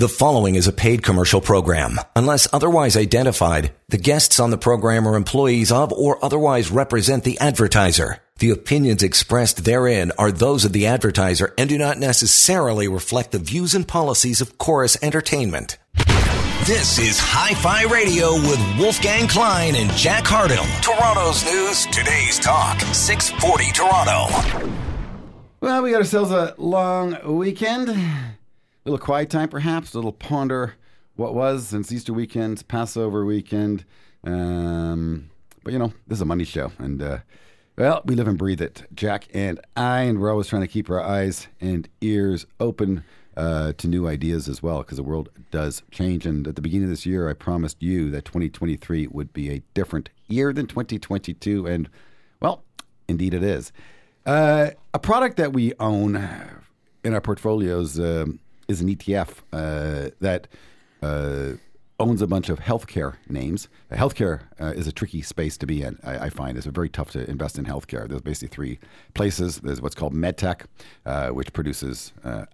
[0.00, 2.00] The following is a paid commercial program.
[2.16, 7.38] Unless otherwise identified, the guests on the program are employees of or otherwise represent the
[7.38, 8.16] advertiser.
[8.38, 13.38] The opinions expressed therein are those of the advertiser and do not necessarily reflect the
[13.38, 15.76] views and policies of Corus Entertainment.
[16.64, 20.64] This is Hi Fi Radio with Wolfgang Klein and Jack Hardell.
[20.80, 24.72] Toronto's news, today's talk, 640 Toronto.
[25.60, 28.38] Well, we got ourselves a long weekend.
[28.86, 29.92] Little quiet time, perhaps.
[29.92, 30.74] A little ponder
[31.14, 33.84] what was since Easter weekend, Passover weekend.
[34.24, 35.28] Um,
[35.62, 37.18] but you know, this is a money show, and uh,
[37.76, 38.84] well, we live and breathe it.
[38.94, 43.04] Jack and I, and we're always trying to keep our eyes and ears open
[43.36, 46.24] uh, to new ideas as well, because the world does change.
[46.24, 49.62] And at the beginning of this year, I promised you that 2023 would be a
[49.74, 51.90] different year than 2022, and
[52.40, 52.64] well,
[53.08, 53.72] indeed it is.
[54.24, 56.16] Uh, a product that we own
[57.04, 58.00] in our portfolios.
[58.00, 60.46] Um, is an ETF uh, that
[61.02, 61.52] uh,
[61.98, 63.68] owns a bunch of healthcare names.
[63.90, 65.98] Healthcare uh, is a tricky space to be in.
[66.04, 68.08] I, I, find it's very tough to invest in healthcare.
[68.08, 68.78] There's basically three
[69.14, 69.58] places.
[69.58, 70.66] There's what's called medtech,
[71.04, 72.46] uh, which produces uh,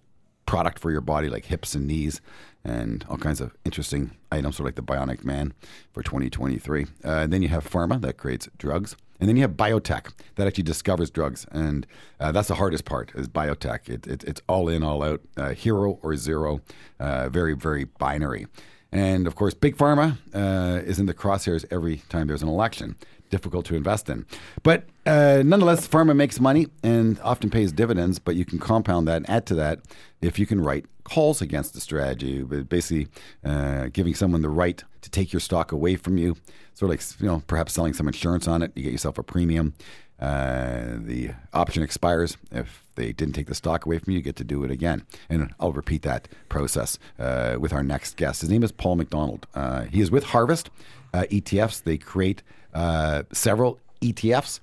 [0.45, 2.19] product for your body like hips and knees
[2.63, 5.53] and all kinds of interesting items, sort of like the Bionic Man
[5.93, 6.83] for 2023.
[6.83, 8.97] Uh, and then you have pharma that creates drugs.
[9.19, 11.87] And then you have biotech that actually discovers drugs, and
[12.19, 13.89] uh, that's the hardest part is biotech.
[13.89, 16.61] It, it, it's all in, all out, uh, hero or zero,
[16.99, 18.47] uh, very, very binary.
[18.91, 22.95] And of course, big pharma uh, is in the crosshairs every time there's an election
[23.29, 24.25] difficult to invest in.
[24.63, 29.07] But uh, nonetheless, the pharma makes money and often pays dividends, but you can compound
[29.07, 29.79] that and add to that
[30.21, 33.07] if you can write calls against the strategy, but basically
[33.45, 36.35] uh, giving someone the right to take your stock away from you,
[36.73, 39.23] sort of like, you know, perhaps selling some insurance on it, you get yourself a
[39.23, 39.73] premium.
[40.19, 42.37] Uh, the option expires.
[42.51, 45.05] If they didn't take the stock away from you, you get to do it again.
[45.29, 48.41] And I'll repeat that process uh, with our next guest.
[48.41, 49.45] His name is Paul McDonald.
[49.53, 50.69] Uh, he is with Harvest
[51.13, 51.83] uh, ETFs.
[51.83, 52.41] They create
[52.73, 54.59] uh, several ETFs,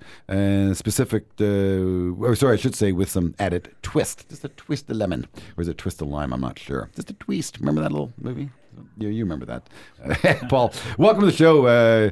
[0.75, 4.29] specific, or sorry, I should say with some added twist.
[4.29, 5.27] Just a twist of lemon.
[5.57, 6.33] Or is it twist of lime?
[6.33, 6.89] I'm not sure.
[6.95, 7.59] Just a twist.
[7.59, 8.49] Remember that little movie?
[8.97, 10.47] You, you remember that.
[10.49, 12.11] Paul, welcome to the show.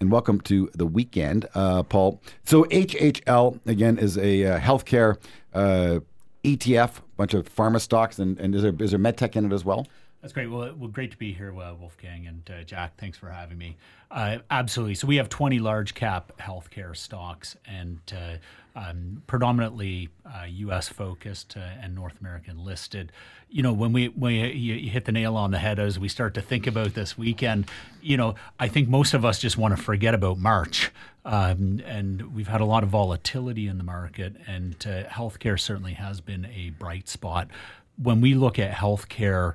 [0.00, 2.22] And welcome to the weekend, uh, Paul.
[2.44, 5.16] So HHL again is a uh, healthcare
[5.52, 5.98] uh,
[6.44, 9.64] ETF, bunch of pharma stocks, and, and is there is there medtech in it as
[9.64, 9.88] well?
[10.20, 10.48] That's great.
[10.48, 12.96] Well, well, great to be here, uh, Wolfgang and uh, Jack.
[12.98, 13.76] Thanks for having me.
[14.10, 14.96] Uh, absolutely.
[14.96, 18.38] So we have 20 large cap healthcare stocks and uh,
[18.74, 20.08] um, predominantly
[20.48, 20.90] U.S.
[20.90, 23.12] Uh, focused uh, and North American listed.
[23.48, 26.08] You know, when we when you, you, hit the nail on the head as we
[26.08, 27.66] start to think about this weekend,
[28.02, 30.90] you know, I think most of us just want to forget about March.
[31.24, 36.20] Um, and we've had a lot of volatility in the market, and healthcare certainly has
[36.20, 37.48] been a bright spot.
[38.02, 39.54] When we look at healthcare,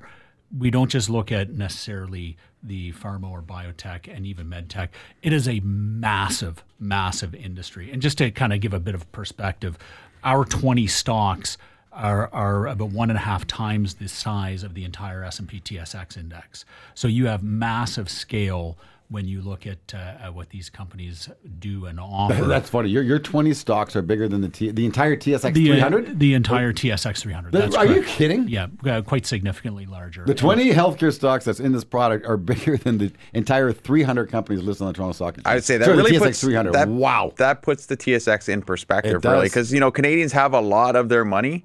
[0.57, 4.89] we don't just look at necessarily the pharma or biotech and even medtech.
[5.21, 7.91] It is a massive, massive industry.
[7.91, 9.77] And just to kind of give a bit of perspective,
[10.23, 11.57] our 20 stocks
[11.91, 16.17] are, are about one and a half times the size of the entire S&P TSX
[16.17, 16.65] index.
[16.93, 18.77] So you have massive scale
[19.13, 21.29] when you look at, uh, what these companies
[21.59, 22.45] do and offer.
[22.45, 22.89] That's funny.
[22.89, 26.09] Your your twenty stocks are bigger than the T, the entire TSX 300.
[26.09, 27.51] Uh, the entire TSX 300.
[27.51, 27.99] That's are correct.
[27.99, 28.47] you kidding?
[28.47, 30.25] Yeah, uh, quite significantly larger.
[30.25, 34.63] The twenty healthcare stocks that's in this product are bigger than the entire 300 companies
[34.63, 35.45] listed on the Toronto Stock Exchange.
[35.47, 36.73] I would say that Sorry, really the TSX puts 300.
[36.73, 40.61] That, wow, that puts the TSX in perspective, really, because you know Canadians have a
[40.61, 41.63] lot of their money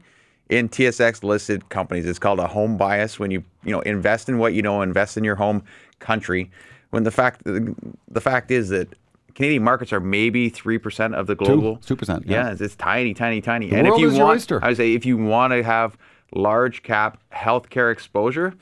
[0.49, 2.07] in TSX listed companies.
[2.07, 5.17] It's called a home bias when you you know invest in what you know, invest
[5.17, 5.63] in your home
[5.99, 6.51] country.
[6.91, 8.95] When the fact the fact is that
[9.35, 11.77] Canadian markets are maybe three percent of the global.
[11.77, 12.25] two percent.
[12.27, 13.69] Yeah, it's, it's tiny, tiny, tiny.
[13.69, 14.53] The and world if you is want.
[14.63, 15.97] I would say if you want to have
[16.33, 18.55] large cap healthcare exposure,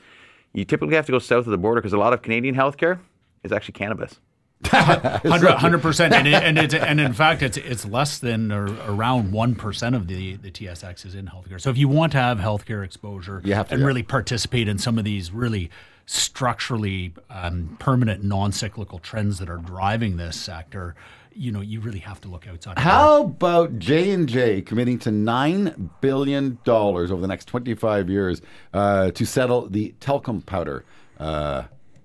[0.53, 2.99] you typically have to go south of the border because a lot of Canadian healthcare
[3.43, 4.19] is actually cannabis.
[4.65, 9.31] Hundred percent, and it, and it's and in fact it's it's less than or around
[9.31, 11.61] one percent of the the TSX is in healthcare.
[11.61, 13.87] So if you want to have healthcare exposure You have to, and yeah.
[13.87, 15.69] really participate in some of these really
[16.07, 20.95] structurally um, permanent non-cyclical trends that are driving this sector,
[21.33, 22.79] you know you really have to look outside.
[22.79, 28.41] How about J and J committing to nine billion dollars over the next twenty-five years
[28.73, 30.83] uh, to settle the talcum powder
[31.19, 31.63] uh,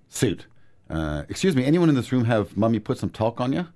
[0.09, 0.47] suit?
[0.91, 3.67] Uh, excuse me, anyone in this room have mummy put some talc on you?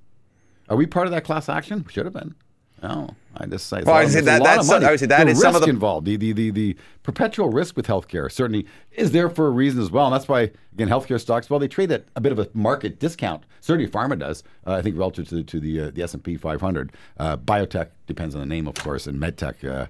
[0.69, 1.85] Are we part of that class action?
[1.87, 2.35] We should have been.
[2.83, 3.83] No, I just say.
[3.83, 4.87] Well, a I lot- say a that- of that's some- money.
[4.87, 6.07] I would say that the is risk some of the- involved.
[6.07, 9.91] The, the the the perpetual risk with healthcare certainly is there for a reason as
[9.91, 11.49] well, and that's why again healthcare stocks.
[11.49, 13.45] Well, they trade at a bit of a market discount.
[13.61, 14.43] Certainly, pharma does.
[14.67, 16.93] Uh, I think relative to the, to the uh, the S and P 500.
[17.19, 19.87] Uh, biotech depends on the name, of course, and medtech uh,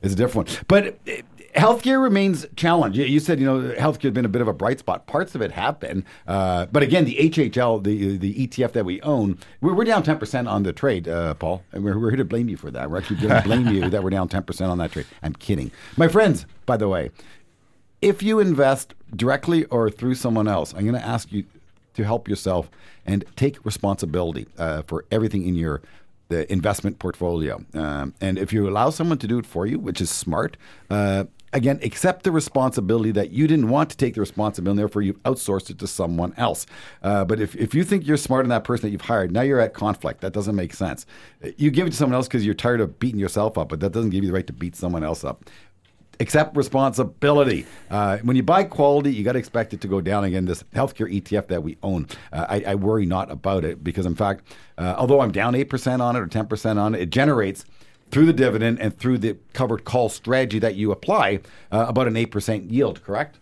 [0.00, 0.64] is a different one.
[0.68, 1.22] But uh,
[1.54, 2.98] healthcare remains challenged.
[2.98, 5.06] You, said you know healthcare has been a bit of a bright spot.
[5.06, 9.00] Parts of it have been, uh, but again, the HHL, the the ETF that we
[9.02, 12.18] own, we're, we're down ten percent on the trade, uh, Paul, and we're, we're here
[12.18, 12.90] to blame you for that.
[12.90, 15.06] We're actually going to blame you that we're down ten percent on that trade.
[15.22, 16.46] I'm kidding, my friends.
[16.66, 17.10] By the way,
[18.00, 21.44] if you invest directly or through someone else, I'm going to ask you
[21.94, 22.70] to help yourself
[23.04, 25.82] and take responsibility uh, for everything in your
[26.28, 27.62] the investment portfolio.
[27.74, 30.56] Um, and if you allow someone to do it for you, which is smart,
[30.88, 35.02] uh, again, accept the responsibility that you didn't want to take the responsibility, and therefore
[35.02, 36.66] you've outsourced it to someone else.
[37.02, 39.42] Uh, but if, if you think you're smarter than that person that you've hired, now
[39.42, 40.20] you're at conflict.
[40.20, 41.06] That doesn't make sense.
[41.56, 43.92] You give it to someone else because you're tired of beating yourself up, but that
[43.92, 45.44] doesn't give you the right to beat someone else up
[46.20, 47.66] accept responsibility.
[47.90, 50.24] Uh, when you buy quality, you got to expect it to go down.
[50.24, 54.06] Again, this healthcare ETF that we own, uh, I, I, worry not about it because,
[54.06, 54.44] in fact,
[54.78, 57.64] uh, although I'm down 8% on it or 10% on it, it generates
[58.12, 61.40] through the dividend and through the covered call strategy that you apply
[61.72, 63.38] uh, about an 8% yield, correct?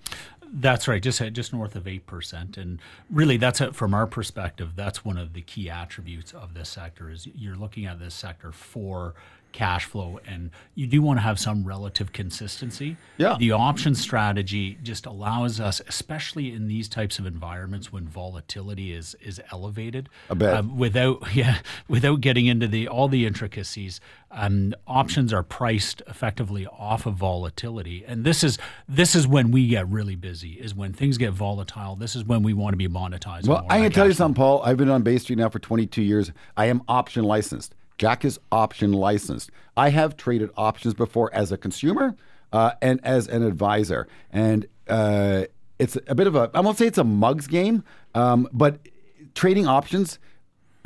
[0.52, 4.72] That's right, just just north of eight percent, and really, that's a, from our perspective.
[4.74, 7.08] That's one of the key attributes of this sector.
[7.08, 9.14] Is you're looking at this sector for
[9.52, 12.96] cash flow and you do want to have some relative consistency.
[13.18, 13.36] Yeah.
[13.38, 19.14] The option strategy just allows us, especially in these types of environments when volatility is
[19.22, 20.54] is elevated, a bit.
[20.54, 21.58] Um, without yeah,
[21.88, 24.00] without getting into the all the intricacies.
[24.32, 28.58] Um, options are priced effectively off of volatility, and this is
[28.88, 30.52] this is when we get really busy.
[30.52, 31.96] Is when things get volatile.
[31.96, 33.48] This is when we want to be monetized.
[33.48, 34.62] Well, I can tell you something, Paul.
[34.62, 36.30] I've been on Bay Street now for 22 years.
[36.56, 37.74] I am option licensed.
[38.00, 39.50] Jack is option licensed.
[39.76, 42.16] I have traded options before as a consumer
[42.50, 44.08] uh, and as an advisor.
[44.32, 45.44] And uh,
[45.78, 48.78] it's a bit of a, I won't say it's a mugs game, um, but
[49.34, 50.18] trading options,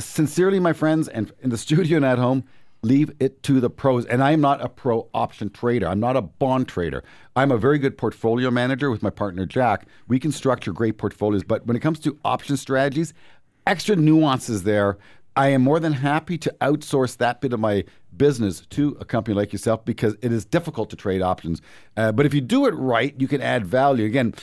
[0.00, 2.42] sincerely, my friends, and in the studio and at home,
[2.82, 4.04] leave it to the pros.
[4.06, 5.86] And I am not a pro option trader.
[5.86, 7.04] I'm not a bond trader.
[7.36, 9.86] I'm a very good portfolio manager with my partner Jack.
[10.08, 13.14] We can structure great portfolios, but when it comes to option strategies,
[13.68, 14.98] extra nuances there
[15.36, 17.84] I am more than happy to outsource that bit of my
[18.16, 21.60] business to a company like yourself because it is difficult to trade options.
[21.96, 24.04] Uh, but if you do it right, you can add value.
[24.04, 24.34] Again,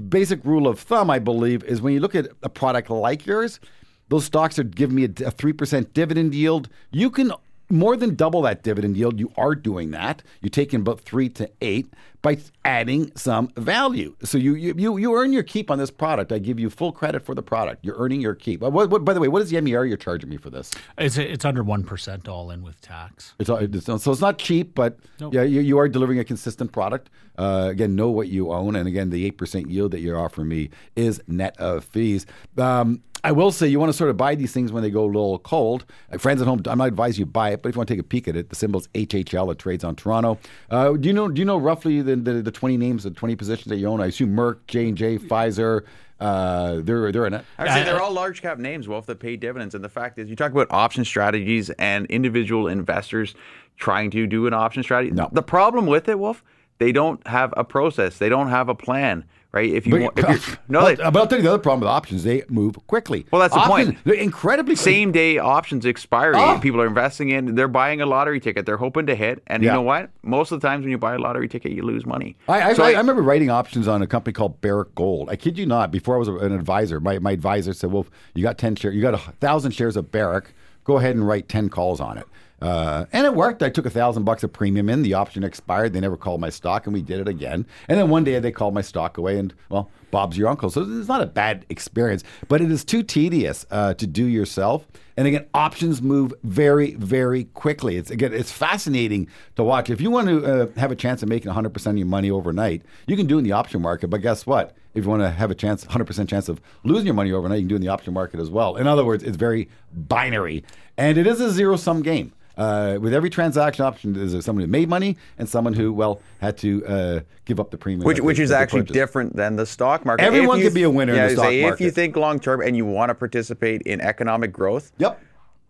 [0.00, 3.60] basic rule of thumb, I believe, is when you look at a product like yours,
[4.08, 6.68] those stocks are giving me a, a 3% dividend yield.
[6.90, 7.32] You can
[7.68, 9.18] more than double that dividend yield.
[9.18, 10.22] You are doing that.
[10.40, 11.92] You're taking about three to eight
[12.22, 14.16] by adding some value.
[14.22, 16.32] So you you you earn your keep on this product.
[16.32, 17.84] I give you full credit for the product.
[17.84, 18.60] You're earning your keep.
[18.60, 20.72] What, what, by the way, what is the MER you're charging me for this?
[20.98, 23.34] It's it's under one percent all in with tax.
[23.38, 25.34] It's, it's, so it's not cheap, but nope.
[25.34, 27.10] yeah, you, you are delivering a consistent product.
[27.38, 30.48] Uh, again, know what you own, and again, the eight percent yield that you're offering
[30.48, 32.26] me is net of fees.
[32.56, 35.04] Um, I will say you want to sort of buy these things when they go
[35.04, 35.84] a little cold.
[36.12, 37.94] Uh, friends at home, I'm not advising you buy it, but if you want to
[37.94, 39.50] take a peek at it, the symbol is HHL.
[39.50, 40.38] It trades on Toronto.
[40.70, 41.28] Uh, do you know?
[41.28, 44.00] Do you know roughly the, the, the 20 names, the 20 positions that you own?
[44.00, 45.82] I assume Merck, J and J, Pfizer.
[46.18, 47.44] Uh, they're they're in it.
[47.58, 49.74] Actually, they're all large cap names, Wolf, that pay dividends.
[49.74, 53.34] And the fact is, you talk about option strategies and individual investors
[53.76, 55.12] trying to do an option strategy.
[55.12, 55.28] No.
[55.30, 56.42] The problem with it, Wolf,
[56.78, 58.16] they don't have a process.
[58.18, 59.70] They don't have a plan right?
[59.70, 61.88] If you want, if you're, no, but, but I'll tell you the other problem with
[61.88, 63.26] options: they move quickly.
[63.30, 63.98] Well, that's the options, point.
[64.04, 64.84] They're incredibly quick.
[64.84, 66.34] same day options expiry.
[66.36, 66.40] Oh.
[66.40, 66.58] Ah!
[66.58, 67.54] People are investing in.
[67.54, 68.66] They're buying a lottery ticket.
[68.66, 69.70] They're hoping to hit, and Yeah.
[69.70, 70.10] you know what?
[70.22, 72.36] Most of the times when you buy a lottery ticket, you lose money.
[72.48, 75.28] I, I, So I, I remember writing options on a company called Barrick Gold.
[75.30, 75.90] I kid you not.
[75.90, 78.94] Before I was an advisor, my, my advisor said, "Well, you got ten shares.
[78.94, 80.54] You got a thousand shares of Barrick.
[80.84, 82.26] Go ahead and write ten calls on it."
[82.60, 83.62] Uh, and it worked.
[83.62, 85.02] I took a thousand bucks of premium in.
[85.02, 85.92] The option expired.
[85.92, 87.66] They never called my stock, and we did it again.
[87.88, 90.70] And then one day they called my stock away, and well, Bob's your uncle.
[90.70, 94.86] So it's not a bad experience, but it is too tedious uh, to do yourself.
[95.18, 97.96] And again, options move very, very quickly.
[97.96, 99.90] It's again, it's fascinating to watch.
[99.90, 102.30] If you want to uh, have a chance of making 100 percent of your money
[102.30, 104.08] overnight, you can do it in the option market.
[104.08, 104.74] But guess what?
[104.94, 107.60] If you want to have a chance, 100 percent chance of losing your money overnight,
[107.60, 108.76] you can do it in the option market as well.
[108.76, 110.64] In other words, it's very binary,
[110.96, 112.32] and it is a zero sum game.
[112.56, 116.56] Uh, with every transaction option, there's someone who made money and someone who, well, had
[116.58, 118.06] to uh, give up the premium.
[118.06, 118.94] Which, they- is actually purchased.
[118.94, 120.24] different than the stock market.
[120.24, 121.50] Everyone could be a winner in the stock market.
[121.50, 125.20] say If you think long term and you want to participate in economic growth, Yep.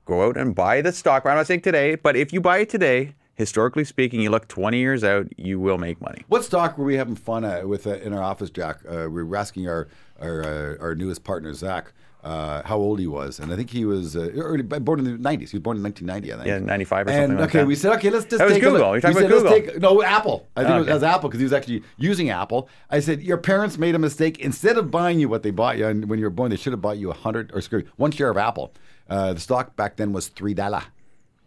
[0.05, 1.26] go out and buy the stock.
[1.26, 4.78] I'm not saying today, but if you buy it today, historically speaking, you look 20
[4.78, 6.23] years out, you will make money.
[6.28, 8.78] What stock were we having fun at with uh, in our office, Jack?
[8.88, 9.88] Uh, we were asking our
[10.21, 11.93] our, uh, our newest partner, Zach,
[12.25, 15.12] uh, how old he was, and I think he was uh, early, born in the
[15.12, 15.50] '90s.
[15.50, 16.46] He was born in 1990, I think.
[16.49, 17.66] Yeah, 95 or and, something like okay, that.
[17.66, 18.78] we said, okay, let's just That was take Google.
[18.78, 18.92] a look.
[18.94, 19.73] You're talking we about said, let's Google.
[19.73, 20.49] take no Apple.
[20.56, 20.92] I think it Okay.
[20.92, 22.68] was Apple because he was actually using Apple.
[22.90, 24.38] I said, your parents made a mistake.
[24.40, 26.80] Instead of buying you what they bought you when you were born, they should have
[26.82, 28.73] bought you a hundred or screw one share of Apple.
[29.08, 30.82] Uh, the stock back then was three dollar.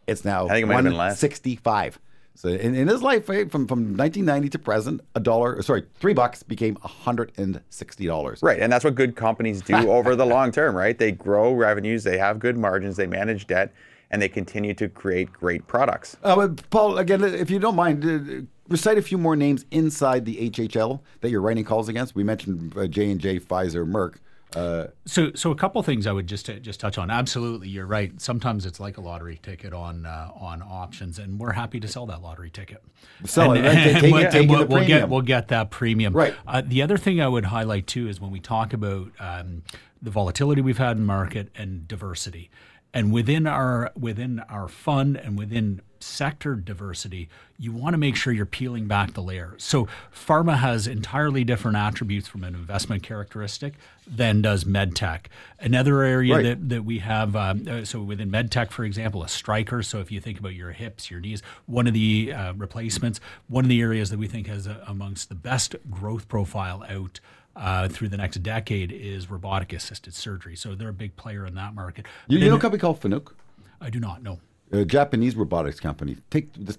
[0.07, 1.21] It's now I think it might have been less.
[1.21, 1.99] 165.
[2.39, 6.13] So in, in his life, right, from from 1990 to present, a dollar, sorry, three
[6.13, 8.41] bucks became 160 dollars.
[8.41, 10.98] Right, and that's what good companies do over the long term, right?
[10.98, 13.74] They grow revenues, they have good margins, they manage debt,
[14.10, 16.15] and they continue to create great products.
[16.24, 20.24] Uh, but Paul, again, if you don't mind, uh, recite a few more names inside
[20.24, 22.15] the HHL that you're writing calls against.
[22.15, 24.15] We mentioned uh, J and J, Pfizer, Merck.
[24.56, 27.12] Uh, So, so a couple things I would just just touch on.
[27.12, 28.20] Absolutely, you're right.
[28.20, 32.06] Sometimes it's like a lottery ticket on uh, on options, and we're happy to sell
[32.08, 32.84] that lottery ticket.
[33.25, 36.13] Sell it, And- and we'll- we'll, we'll get we'll get that premium.
[36.13, 36.34] Right.
[36.48, 39.63] Uh, the other thing I would highlight too is when we talk about um,
[40.01, 42.50] the volatility we've had in market and diversity,
[42.93, 47.27] and within our within our fund and within sector diversity,
[47.58, 49.53] you want to make sure you're peeling back the layer.
[49.58, 53.74] So pharma has entirely different attributes from an investment characteristic
[54.08, 55.25] than does medtech.
[55.60, 56.43] Another area Right.
[56.43, 59.84] that, that we have, um, so within medtech, for example, a Stryker.
[59.84, 63.65] So if you think about your hips, your knees, one of the uh, replacements, one
[63.65, 67.19] of the areas that we think has uh, amongst the best growth profile out.
[67.60, 70.56] Uh, through the next decade is robotic assisted surgery.
[70.56, 72.06] So they're a big player in that market.
[72.30, 73.34] you, you know a company called Fanuc?
[73.82, 74.39] I do not know.
[74.72, 76.16] a Japanese robotics company.
[76.30, 76.78] Take this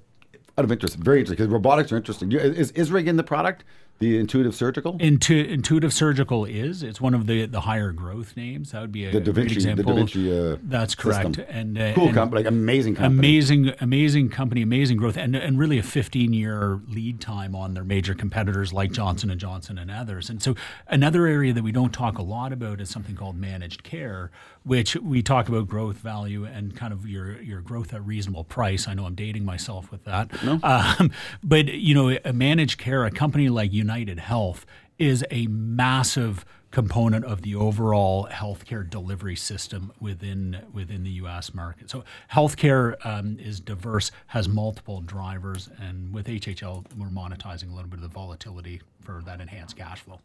[0.57, 2.31] out of interest, very interesting because robotics are interesting.
[2.31, 3.63] You- Is Isrig in the product,
[4.01, 4.97] the intuitive surgical?
[4.99, 8.73] Intu- Intuitive Surgical is it's one of the the higher growth names.
[8.73, 9.83] That would be a The Da great Vinci- the.
[9.83, 11.37] Da Vinci, uh, That's correct.
[11.37, 11.45] system.
[11.51, 13.19] And uh, cool and company, like amazing company.
[13.29, 17.85] Amazing, amazing company, amazing growth, and and really a 15 year lead time on their
[17.85, 20.31] major competitors like Johnson and Johnson and others.
[20.31, 20.55] And so
[20.89, 24.31] another area that we don't talk a lot about is something called managed care,
[24.65, 28.45] which we talk about growth value and kind of your your growth at a reasonable
[28.45, 28.87] price.
[28.87, 30.31] I know I'm dating myself with that,
[30.63, 31.11] um,
[31.43, 34.67] but you know, a managed care, a company like United Health
[34.99, 41.53] is a massive component of the overall healthcare delivery system within within the U.S.
[41.53, 41.91] market.
[41.91, 47.91] So healthcare um, is diverse, has multiple drivers, and with HHL, we're monetizing a little
[47.91, 50.21] bit of the volatility for that enhanced cash flow.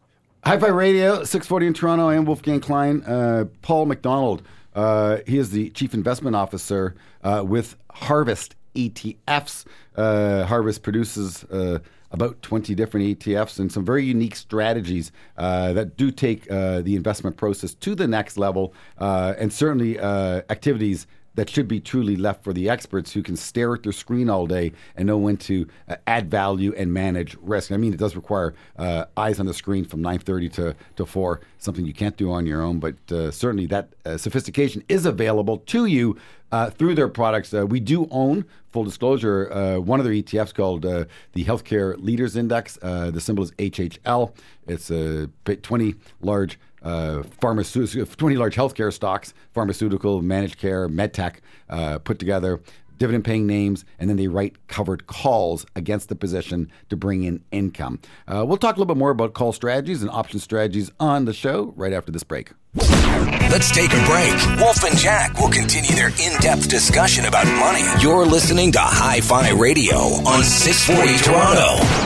[0.46, 2.08] Hi-Fi Radio, 640 in Toronto.
[2.08, 3.02] I am Wolfgang Klein.
[3.02, 4.42] Uh, Paul McDonald,
[4.76, 9.64] uh, he is the Chief Investment Officer uh, with Harvest ETFs.
[9.96, 11.80] Uh, Harvest produces uh,
[12.12, 17.36] about 20 different ETFs and some very unique strategies uh, that do take the investment
[17.36, 22.68] process to the next level and certainly activities that should be truly left for the
[22.68, 26.30] experts who can stare at their screen all day and know when to uh, add
[26.30, 27.70] value and manage risk.
[27.70, 31.40] I mean, it does require uh, eyes on the screen from 9:30 to to 4,
[31.58, 32.80] something you can't do on your own.
[32.80, 36.16] But uh, certainly that uh, sophistication is available to you
[36.52, 37.52] uh, through their products.
[37.52, 41.08] Uh, we do own, full disclosure, one of their ETFs called the
[41.44, 42.76] Healthcare Leaders Index.
[42.76, 44.32] The symbol is HHL.
[44.66, 51.36] It's a 20 large uh, pharmaceutical, 20 large healthcare stocks, pharmaceutical, managed care, medtech,
[51.68, 52.60] uh, put together,
[52.98, 57.42] dividend paying names, and then they write covered calls against the position to bring in
[57.50, 57.98] income.
[58.28, 61.32] Uh, we'll talk a little bit more about call strategies and option strategies on the
[61.32, 62.52] show right after this break.
[62.76, 64.60] Let's take a break.
[64.60, 67.84] Wolf and Jack will continue their in depth discussion about money.
[68.02, 72.05] You're listening to Hi Fi Radio on 640 Toronto.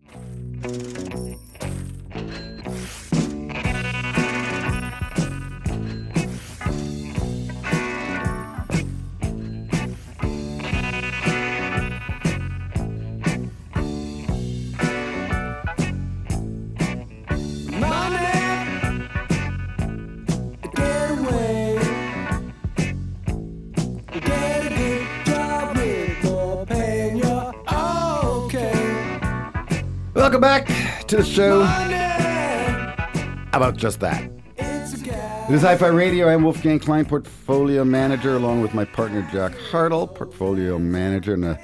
[30.31, 31.61] Welcome back to the show.
[31.61, 34.31] How about just that?
[34.55, 36.29] It is Hi-Fi Radio.
[36.29, 41.33] I'm Wolfgang Klein, Portfolio Manager, along with my partner Jack Hartle, Portfolio Manager.
[41.33, 41.57] And uh,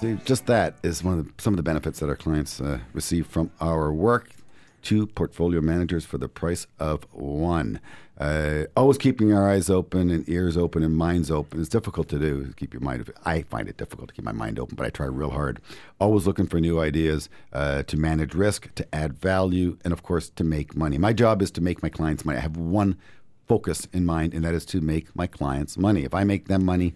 [0.00, 2.80] see, just that is one of the, some of the benefits that our clients uh,
[2.94, 4.30] receive from our work.
[4.82, 7.78] Two portfolio managers for the price of one.
[8.16, 11.60] Uh, always keeping our eyes open and ears open and minds open.
[11.60, 12.52] It's difficult to do.
[12.56, 13.12] Keep your mind.
[13.24, 15.60] I find it difficult to keep my mind open, but I try real hard.
[15.98, 20.28] Always looking for new ideas uh, to manage risk, to add value, and of course
[20.30, 20.96] to make money.
[20.96, 22.38] My job is to make my clients money.
[22.38, 22.96] I have one
[23.48, 26.04] focus in mind, and that is to make my clients money.
[26.04, 26.94] If I make them money,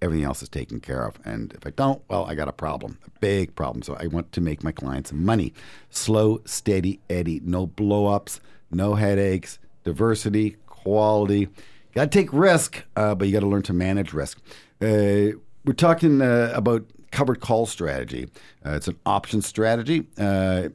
[0.00, 1.18] everything else is taken care of.
[1.24, 3.82] And if I don't, well, I got a problem, a big problem.
[3.82, 5.52] So I want to make my clients money.
[5.90, 7.40] Slow, steady Eddie.
[7.44, 11.48] No blow ups, no headaches, diversity, quality.
[11.94, 14.40] Got to take risk, uh, but you got to learn to manage risk.
[14.82, 18.28] Uh, we're talking uh, about covered call strategy.
[18.66, 20.06] Uh, it's an option strategy.
[20.18, 20.70] Uh,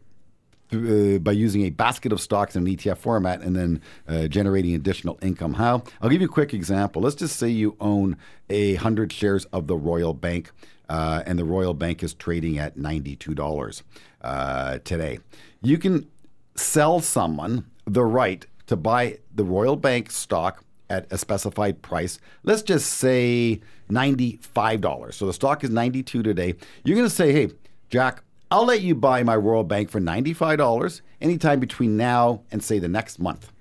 [0.72, 4.76] uh, by using a basket of stocks in an ETF format and then uh, generating
[4.76, 5.56] additional income.
[5.56, 5.84] How?
[6.00, 7.02] I'll give you a quick example.
[7.02, 8.18] Let's just say you own
[8.52, 10.52] a hundred shares of the Royal Bank,
[10.88, 13.82] uh, and the Royal Bank is trading at ninety-two dollars
[14.22, 15.18] uh, today.
[15.62, 16.08] You can
[16.56, 22.20] sell someone the right to buy the Royal Bank stock at a specified price.
[22.44, 25.14] Let's just say $95.
[25.14, 26.54] So the stock is 92 today.
[26.84, 27.50] You're going to say, "Hey,
[27.90, 32.78] Jack, I'll let you buy my Royal Bank for $95 anytime between now and say
[32.78, 33.52] the next month."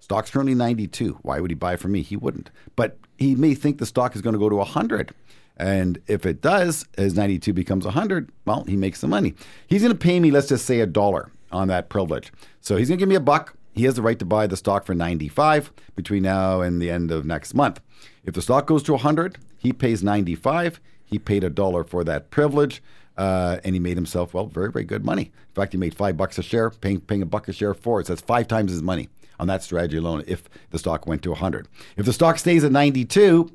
[0.00, 1.18] Stock's currently 92.
[1.20, 2.00] Why would he buy from me?
[2.00, 2.50] He wouldn't.
[2.74, 5.14] But he may think the stock is going to go to 100.
[5.58, 9.34] And if it does, as 92 becomes 100, well, he makes some money.
[9.66, 12.32] He's going to pay me, let's just say, a dollar on that privilege.
[12.60, 13.56] So he's going to give me a buck.
[13.74, 17.10] He has the right to buy the stock for 95 between now and the end
[17.10, 17.80] of next month.
[18.24, 20.80] If the stock goes to 100, he pays 95.
[21.04, 22.82] He paid a dollar for that privilege.
[23.16, 25.22] Uh, and he made himself, well, very, very good money.
[25.22, 28.00] In fact, he made five bucks a share, paying, paying a buck a share for
[28.00, 28.06] it.
[28.06, 31.30] So that's five times his money on that strategy alone if the stock went to
[31.30, 31.68] 100.
[31.96, 33.50] If the stock stays at 92,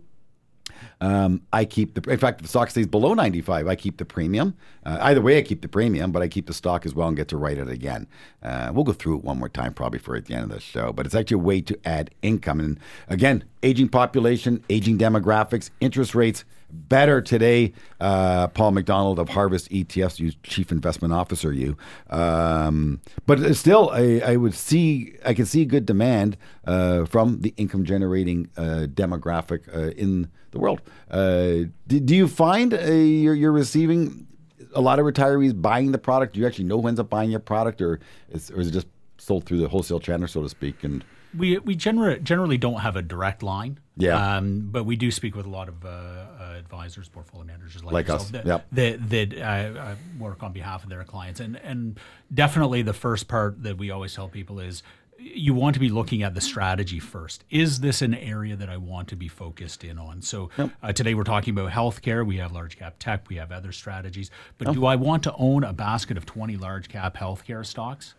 [1.01, 2.11] um, I keep the.
[2.11, 4.55] In fact, if the stock stays below 95, I keep the premium.
[4.85, 7.17] Uh, either way, I keep the premium, but I keep the stock as well and
[7.17, 8.07] get to write it again.
[8.43, 10.59] Uh, we'll go through it one more time, probably for at the end of the
[10.59, 10.91] show.
[10.91, 12.59] But it's actually a way to add income.
[12.59, 17.73] And again, aging population, aging demographics, interest rates better today.
[17.99, 21.77] Uh, Paul McDonald of Harvest ETFs, you chief investment officer, you.
[22.09, 27.53] Um, but still, I, I, would see, I can see good demand uh, from the
[27.57, 30.81] income generating uh, demographic uh, in the world.
[31.09, 34.27] Uh, do, do, you find uh, you're, you're, receiving
[34.73, 36.33] a lot of retirees buying the product?
[36.33, 38.71] Do you actually know who ends up buying your product, or is, or is it
[38.71, 38.87] just
[39.17, 40.83] sold through the wholesale channel, so to speak?
[40.83, 41.03] And
[41.37, 43.79] we we generally generally don't have a direct line.
[43.97, 44.37] Yeah.
[44.37, 47.93] Um, but we do speak with a lot of uh, uh, advisors, portfolio managers like,
[47.93, 48.31] like yourself us.
[48.31, 48.67] that yep.
[48.71, 51.39] that, that uh, uh, work on behalf of their clients.
[51.39, 51.99] And and
[52.33, 54.83] definitely the first part that we always tell people is
[55.19, 57.43] you want to be looking at the strategy first.
[57.49, 60.21] Is this an area that I want to be focused in on?
[60.21, 60.71] So yep.
[60.81, 62.25] uh, today we're talking about healthcare.
[62.25, 63.27] We have large cap tech.
[63.29, 64.31] We have other strategies.
[64.57, 64.73] But oh.
[64.73, 68.15] do I want to own a basket of 20 large cap healthcare stocks?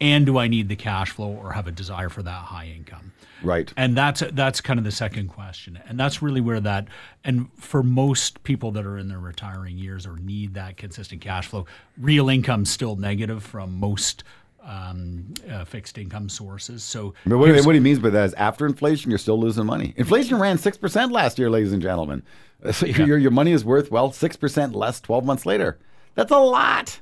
[0.00, 3.12] and do I need the cash flow or have a desire for that high income?
[3.42, 3.72] Right.
[3.76, 5.78] And that's that's kind of the second question.
[5.86, 6.88] And that's really where that
[7.22, 11.48] and for most people that are in their retiring years or need that consistent cash
[11.48, 11.66] flow,
[11.98, 14.24] real income still negative from most
[14.62, 16.82] um, uh, fixed income sources.
[16.82, 19.94] So, but what, what he means by that is after inflation, you're still losing money.
[19.96, 22.22] Inflation ran six percent last year, ladies and gentlemen.
[22.72, 23.06] So yeah.
[23.06, 25.78] your your money is worth well six percent less twelve months later.
[26.14, 27.00] That's a lot.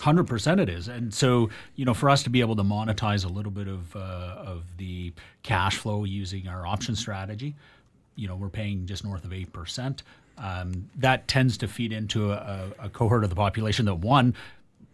[0.00, 3.24] Hundred percent, it is, and so you know, for us to be able to monetize
[3.24, 5.12] a little bit of uh, of the
[5.44, 7.54] cash flow using our option strategy,
[8.16, 10.02] you know, we're paying just north of eight percent.
[10.38, 14.34] Um, that tends to feed into a, a, cohort of the population that one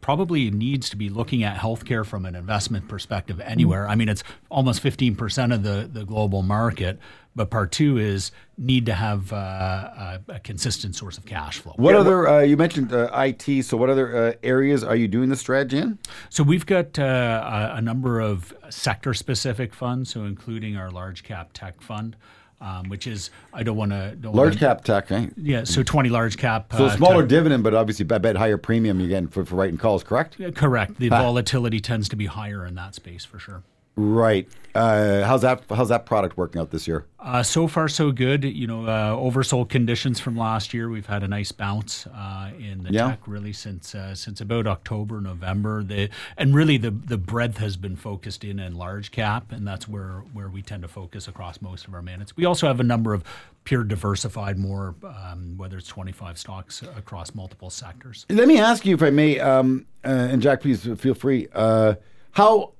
[0.02, 3.88] probably needs to be looking at healthcare from an investment perspective anywhere.
[3.88, 6.98] I mean, it's almost 15% of the, the global market.
[7.34, 11.72] But part two is need to have uh, a, a, consistent source of cash flow.
[11.76, 15.08] What yeah, other, uh, you mentioned uh, IT, so what other uh, areas are you
[15.08, 15.98] doing the strategy in?
[16.28, 21.22] So we've got uh, a, a number of sector specific funds, so including our large
[21.22, 22.16] cap tech fund
[22.62, 25.10] um, which is I don't want to large cap tech.
[25.10, 25.26] Eh?
[25.36, 26.72] Yeah, so twenty large cap.
[26.76, 27.28] So uh, smaller tech.
[27.28, 30.04] dividend, but obviously I bet higher premium you get for, for writing calls.
[30.04, 30.36] Correct.
[30.54, 30.98] correct.
[30.98, 33.64] The volatility tends to be higher in that space for sure.
[33.94, 34.48] Right.
[34.74, 35.64] Uh, how's that?
[35.68, 37.04] How's that product working out this year?
[37.20, 38.42] Uh, so far, so good.
[38.42, 40.88] You know, uh, oversold conditions from last year.
[40.88, 43.10] We've had a nice bounce uh, in the yeah.
[43.10, 45.82] tech really since uh, since about October, November.
[45.82, 49.86] The and really the the breadth has been focused in in large cap, and that's
[49.86, 52.34] where where we tend to focus across most of our mandates.
[52.34, 53.24] We also have a number of
[53.64, 58.24] pure diversified, more um, whether it's twenty five stocks across multiple sectors.
[58.30, 61.48] Let me ask you, if I may, um, uh, and Jack, please feel free.
[61.52, 62.72] how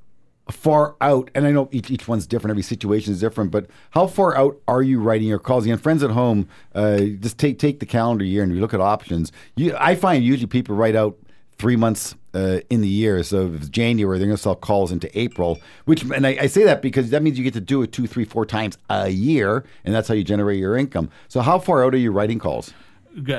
[0.50, 4.06] far out, and I know each, each one's different, every situation is different, but how
[4.06, 5.66] far out are you writing your calls?
[5.66, 8.80] And friends at home, uh, just take take the calendar year and you look at
[8.80, 9.32] options.
[9.56, 11.16] You, I find usually people write out
[11.58, 13.22] three months uh, in the year.
[13.22, 16.46] So if it's January, they're going to sell calls into April, which, and I, I,
[16.46, 19.10] say that because that means you get to do it two, three, four times a
[19.10, 21.10] year, and that's how you generate your income.
[21.28, 22.72] So how far out are you writing calls?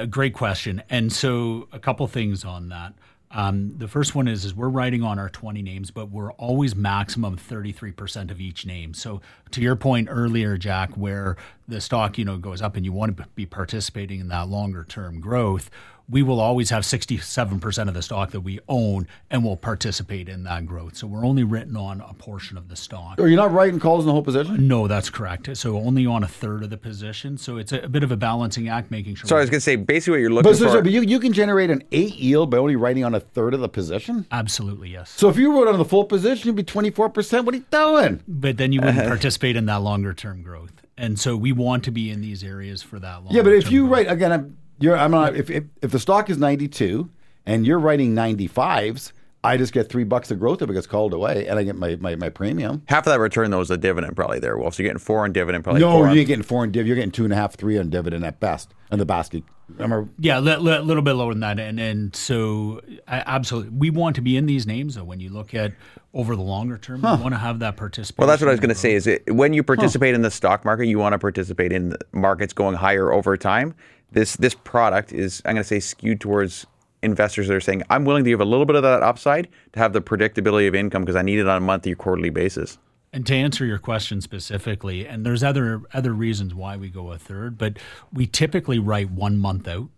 [0.09, 0.83] Great question.
[0.89, 2.93] And so a couple things on that.
[3.33, 6.75] Um, the first one is is we're writing on our 20 names, but we're always
[6.75, 8.93] maximum 33% of each name.
[8.93, 11.35] So to your point earlier, Jack, where
[11.67, 14.83] the stock, you know, goes up and you want to be participating in that longer
[14.83, 15.71] term growth,
[16.09, 20.43] we will always have 67% of the stock that we own and will participate in
[20.43, 20.97] that growth.
[20.97, 23.19] So we're only written on a portion of the stock.
[23.19, 24.67] Are you not writing calls in the whole position?
[24.67, 25.55] No, that's correct.
[25.55, 27.37] So only on a third of the position.
[27.37, 29.27] So it's a, a bit of a balancing act, making sure.
[29.27, 30.71] So I was going to say, basically, what you're looking But, so, for.
[30.73, 33.53] so, but you, you can generate an eight yield by only writing on a third
[33.53, 34.25] of the position?
[34.31, 35.09] Absolutely, yes.
[35.09, 37.45] So if you wrote on the full position, you'd be 24%.
[37.45, 38.21] What are you doing?
[38.27, 40.71] but then you wouldn't participate in that longer term growth.
[40.97, 43.33] And so we want to be in these areas for that long.
[43.33, 46.29] Yeah, but if you write, again, I'm, you're, I'm not, if, if, if the stock
[46.29, 47.09] is 92
[47.45, 49.13] and you're writing 95s,
[49.45, 51.75] I just get three bucks of growth if it gets called away and I get
[51.75, 52.81] my, my, my premium.
[52.87, 54.75] half of that return, though, is a dividend probably there, Wolf.
[54.75, 56.85] So you're getting four on dividend, probably No, four you on- getting four in div.
[56.87, 59.43] You're getting two and a half, three on dividend at best in the basket.
[59.69, 63.71] Remember, Yeah, a li- li- little bit lower than that, and and so I, absolutely,
[63.71, 64.95] we want to be in these names.
[64.95, 65.71] Though, when you look at
[66.13, 68.15] over the longer term, we want to have that participation.
[68.19, 68.93] Well, that's what I was going to say.
[68.93, 72.51] Is it when you participate in the stock market, you want to participate in markets
[72.53, 73.73] going higher over time.
[74.13, 76.65] This this product is, I'm going to say, skewed towards
[77.01, 79.79] investors that are saying, I'm willing to give a little bit of that upside to
[79.79, 82.77] have the predictability of income because I need it on a monthly or quarterly basis.
[83.11, 87.17] And to answer your question specifically, and there's other other reasons why we go a
[87.17, 87.77] third, but
[88.11, 89.89] we typically write one month out,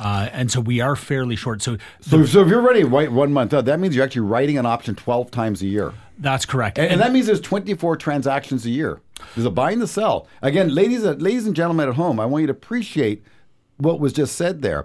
[0.00, 1.62] uh, and so we are fairly short.
[1.62, 4.22] So, so, so if you're ready to write one month out, that means you're actually
[4.22, 5.94] writing an option 12 times a year.
[6.18, 6.78] that's correct.
[6.78, 9.00] And, and that means there's 24 transactions a year.
[9.34, 10.28] There's a buy and the sell.
[10.42, 13.24] Again, ladies, uh, ladies and gentlemen at home, I want you to appreciate
[13.78, 14.84] what was just said there.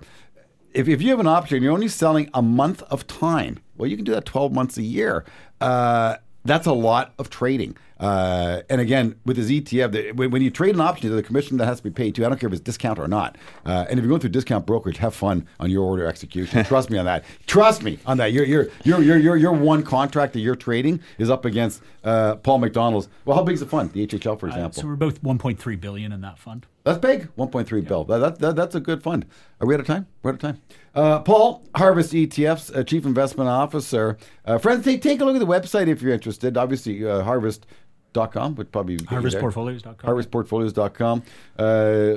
[0.73, 3.59] If, if you have an option, you're only selling a month of time.
[3.77, 5.23] Well, you can do that 12 months a year.
[5.61, 7.77] Uh, that's a lot of trading.
[7.99, 11.23] Uh, and again, with this ETF, the, when, when you trade an option, there's a
[11.23, 12.25] commission that has to be paid too.
[12.25, 13.37] I don't care if it's discount or not.
[13.65, 16.65] Uh, and if you're going through discount brokerage, have fun on your order execution.
[16.65, 17.23] Trust me on that.
[17.45, 18.33] Trust me on that.
[18.33, 22.35] Your your your your your your one contract that you're trading is up against uh,
[22.37, 23.07] Paul McDonald's.
[23.23, 23.93] Well, how big is the fund?
[23.93, 24.81] The HHL, for Uh, example.
[24.81, 26.65] so we're both 1.3 billion in that fund.
[26.83, 27.29] That's big.
[27.37, 28.03] 1.3 bill.
[28.03, 29.25] That, that, that- that's a good fund.
[29.61, 30.05] Are we out of time?
[30.21, 30.61] We're out of time.
[30.93, 34.17] Uh, Paul, Harvest ETFs, uh, Chief Investment Officer.
[34.45, 36.57] Uh, friends, take, take a look at the website if you're interested.
[36.57, 39.41] Obviously, uh, harvest.com would probably be get you there.
[39.41, 39.95] Harvestportfolios.com.
[40.09, 41.23] Harvestportfolios.com.
[41.57, 42.15] Uh,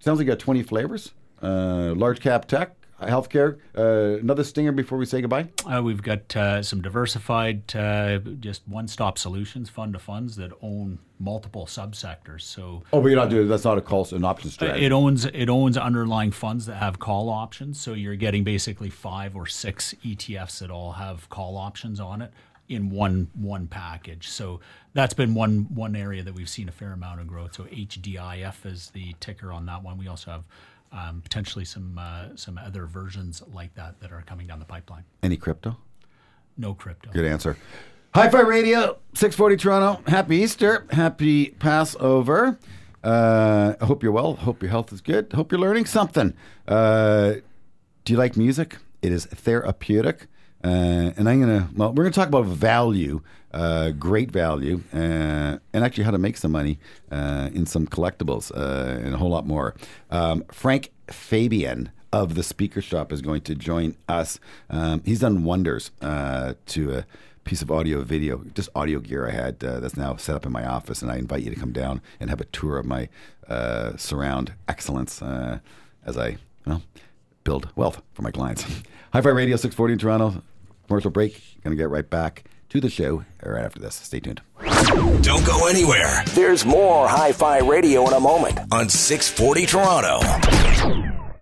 [0.00, 1.12] sounds like you got 20 flavors.
[1.42, 2.74] Uh, large cap tech,
[3.06, 3.58] healthcare.
[3.76, 5.48] Uh, another stinger before we say goodbye.
[5.64, 10.98] Uh, we've got uh, some diversified, uh, just one-stop solutions, fund to funds that own
[11.20, 12.42] multiple subsectors.
[12.42, 14.84] So Oh, but you're not doing that's not a call, an option strategy.
[14.84, 17.80] it owns it owns underlying funds that have call options.
[17.80, 22.32] So you're getting basically five or six ETFs that all have call options on it
[22.68, 24.28] in one one package.
[24.28, 24.60] So
[24.92, 27.54] that's been one one area that we've seen a fair amount of growth.
[27.54, 29.98] So HDIF is the ticker on that one.
[29.98, 30.44] We also have.
[30.90, 35.04] Um, potentially some uh, some other versions like that that are coming down the pipeline.
[35.22, 35.76] Any crypto?
[36.56, 37.10] No crypto.
[37.12, 37.56] Good answer.
[38.14, 40.02] Hi Fi Radio, 640 Toronto.
[40.10, 40.86] Happy Easter.
[40.90, 42.58] Happy Passover.
[43.04, 44.34] Uh, I hope you're well.
[44.34, 45.32] Hope your health is good.
[45.34, 46.34] Hope you're learning something.
[46.66, 47.34] Uh,
[48.04, 48.78] do you like music?
[49.02, 50.26] It is therapeutic.
[50.64, 53.20] Uh, and I'm to, well, we're to talk about value,
[53.52, 56.78] uh, great value, uh, and actually how to make some money
[57.10, 59.74] uh, in some collectibles uh, and a whole lot more.
[60.10, 64.40] Um, Frank Fabian of the Speaker Shop is going to join us.
[64.70, 67.06] Um, he's done wonders uh, to a
[67.44, 70.52] piece of audio video, just audio gear I had uh, that's now set up in
[70.52, 73.08] my office, and I invite you to come down and have a tour of my
[73.48, 75.60] uh, surround excellence uh,
[76.04, 76.82] as I, well,
[77.48, 78.62] build wealth for my clients.
[79.14, 80.42] Hi Fi Radio 640 in Toronto.
[80.86, 81.32] Commercial break.
[81.64, 83.94] Going to get right back to the show right after this.
[83.94, 84.42] Stay tuned.
[85.22, 86.22] Don't go anywhere.
[86.34, 90.20] There's more Hi Fi Radio in a moment on 640 Toronto.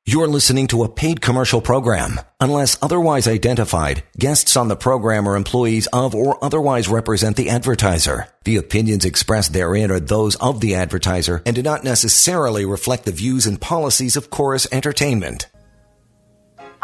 [0.08, 2.20] You're listening to a paid commercial program.
[2.38, 8.28] Unless otherwise identified, guests on the program are employees of or otherwise represent the advertiser.
[8.44, 13.10] The opinions expressed therein are those of the advertiser and do not necessarily reflect the
[13.10, 15.48] views and policies of Corus Entertainment.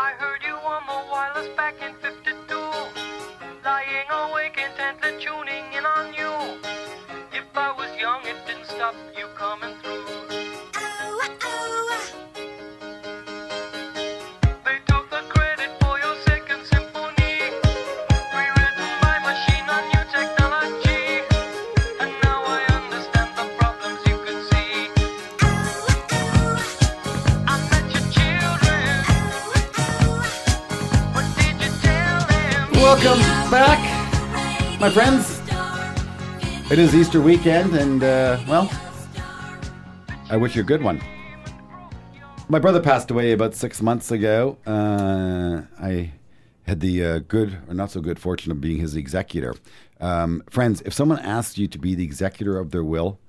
[0.03, 2.35] I heard you on the wireless back in 52.
[3.65, 6.59] Lying awake intently tuning in on you.
[7.31, 9.82] If I was young, it didn't stop you coming
[34.83, 35.41] my friends.
[36.69, 38.69] It is Easter weekend, and uh, well,
[40.29, 41.01] I wish you a good one.
[42.49, 44.59] My brother passed away about six months ago.
[44.67, 46.11] Uh, I
[46.67, 49.55] had the uh, good or not so good fortune of being his executor.
[50.01, 53.21] Um, friends, if someone asks you to be the executor of their will,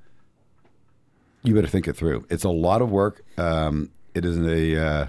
[1.43, 2.25] You better think it through.
[2.31, 3.21] It's a lot of work.
[3.37, 5.07] Um, it is a uh,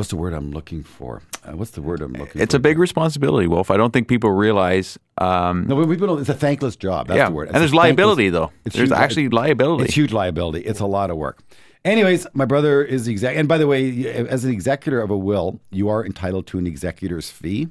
[0.00, 1.22] what's the word I'm looking for?
[1.44, 2.56] Uh, what's the word I'm looking It's for?
[2.56, 3.70] a big responsibility, Wolf.
[3.70, 4.98] I don't think people realize.
[5.18, 7.08] Um, No, put it's a thankless job.
[7.08, 7.48] That's yeah, the word.
[7.48, 8.50] It's and there's liability though.
[8.64, 9.84] It's there's huge- actually liability.
[9.84, 10.60] It's huge liability.
[10.60, 11.42] It's a lot of work.
[11.84, 13.36] Anyways, my brother is the exec.
[13.36, 16.66] And by the way, as an executor of a will, you are entitled to an
[16.66, 17.68] executor's fee.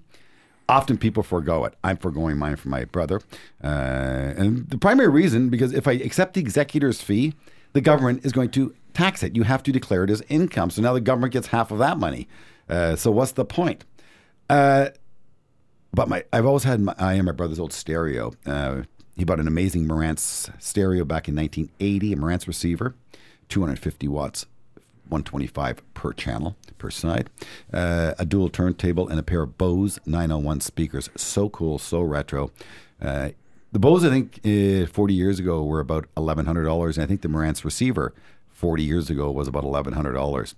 [0.67, 1.73] Often people forego it.
[1.83, 3.21] I'm foregoing mine for my brother.
[3.63, 3.67] Uh,
[4.37, 7.33] and the primary reason, because if I accept the executor's fee,
[7.73, 9.35] the government is going to tax it.
[9.35, 10.69] You have to declare it as income.
[10.69, 12.27] So now the government gets half of that money.
[12.67, 13.85] Uh, so what's the point?
[14.49, 14.89] Uh,
[15.93, 18.33] but my I've always had my, I am my brother's old stereo.
[18.45, 18.83] Uh,
[19.15, 22.95] he bought an amazing Marantz stereo back in 1980, a Marantz receiver,
[23.49, 24.45] 250 watts,
[25.07, 27.29] 125 per channel per side,
[27.73, 31.09] uh, a dual turntable, and a pair of Bose 901 speakers.
[31.15, 32.51] So cool, so retro.
[33.01, 33.29] Uh,
[33.71, 37.27] the Bose, I think, uh, 40 years ago were about $1,100, and I think the
[37.27, 38.13] Marantz receiver
[38.59, 40.53] 40 years ago was about $1,100.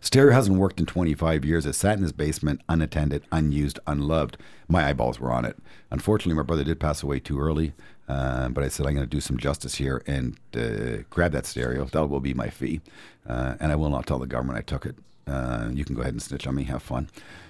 [0.00, 1.66] Stereo hasn't worked in 25 years.
[1.66, 4.38] It sat in his basement, unattended, unused, unloved.
[4.66, 5.58] My eyeballs were on it.
[5.90, 7.74] Unfortunately, my brother did pass away too early.
[8.08, 11.44] Uh, but I said, I'm going to do some justice here and uh, grab that
[11.44, 11.84] stereo.
[11.84, 12.80] That will be my fee.
[13.28, 14.96] Uh, and I will not tell the government I took it.
[15.26, 17.08] Uh, you can go ahead and snitch on me, have fun.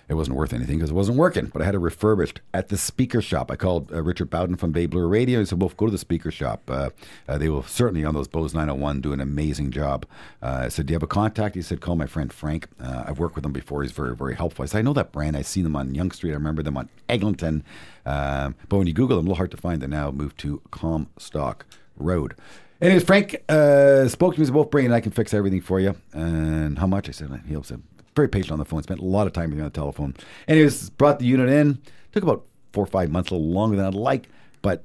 [0.08, 2.76] It wasn't worth anything because it wasn't working, but I had it refurbished at the
[2.76, 3.50] speaker shop.
[3.50, 5.38] I called uh, Richard Bowden from Bay Bloor Radio.
[5.38, 6.68] He said, "Well, go to the speaker shop.
[6.68, 6.90] Uh,
[7.28, 10.04] uh, they will certainly, on those Bose 901, do an amazing job.
[10.42, 11.54] Uh, I said, Do you have a contact?
[11.54, 12.66] He said, Call my friend Frank.
[12.78, 13.82] Uh, I've worked with him before.
[13.82, 14.64] He's very, very helpful.
[14.64, 15.36] I said, I know that brand.
[15.36, 16.32] I've seen them on Yonge Street.
[16.32, 17.64] I remember them on Eglinton.
[18.04, 19.80] Um, but when you Google them, a little hard to find.
[19.80, 21.64] They now moved to Comstock
[21.96, 22.34] Road.
[22.82, 24.42] Anyways, Frank uh, spoke to me.
[24.42, 24.92] He said, Wolf, bring.
[24.92, 25.94] I can fix everything for you.
[26.12, 27.08] And how much?
[27.08, 27.80] I said, He'll said,
[28.16, 28.82] very patient on the phone.
[28.82, 30.14] Spent a lot of time with me on the telephone.
[30.48, 31.80] Anyways, brought the unit in.
[32.10, 34.28] Took about four or five months, a little longer than I'd like,
[34.62, 34.84] but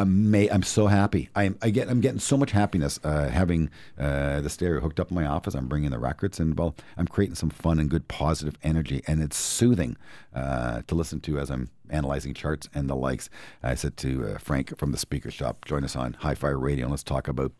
[0.00, 1.28] ama- I'm so happy.
[1.34, 5.10] I'm I get I'm getting so much happiness uh, having uh, the stereo hooked up
[5.10, 5.54] in my office.
[5.54, 9.22] I'm bringing the records, and well, I'm creating some fun and good positive energy, and
[9.22, 9.96] it's soothing
[10.34, 13.30] uh, to listen to as I'm analyzing charts and the likes.
[13.62, 16.84] I said to uh, Frank from the speaker shop, join us on Hi Fi Radio,
[16.86, 17.52] and let's talk about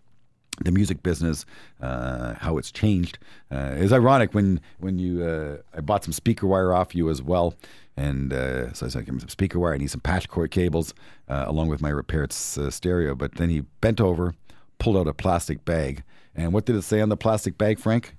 [0.65, 1.45] the music business,
[1.81, 3.19] uh, how it's changed.
[3.51, 7.23] Uh, it's ironic when when you uh, I bought some speaker wire off you as
[7.23, 7.55] well,
[7.97, 9.75] and uh, so I said, "Give me some speaker wire.
[9.75, 10.95] I need some patch cord cables
[11.29, 14.35] uh, along with my repaired uh, stereo." But then he bent over,
[14.79, 16.03] pulled out a plastic bag,
[16.35, 18.15] and what did it say on the plastic bag, Frank?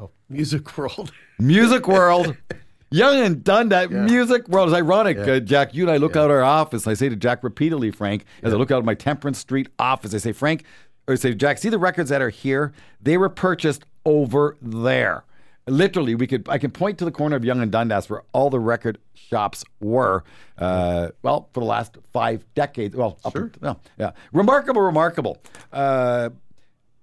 [0.00, 1.12] Oh, Music World.
[1.38, 2.36] Music World.
[2.90, 5.74] Yonge and Dundas music world is ironic, uh, Jack.
[5.74, 6.86] You and I look out our office.
[6.86, 10.14] I say to Jack repeatedly, Frank, as I look out of my Temperance Street office,
[10.14, 10.64] I say, Frank,
[11.08, 12.72] or say, Jack, see the records that are here?
[13.02, 15.24] They were purchased over there.
[15.66, 18.48] Literally, we could I can point to the corner of Yonge and Dundas where all
[18.48, 20.24] the record shops were.
[20.56, 22.96] Uh, well, for the last five decades.
[22.96, 23.50] Well, up Sure.
[23.60, 25.36] well, yeah, remarkable, remarkable.
[25.72, 26.30] Uh,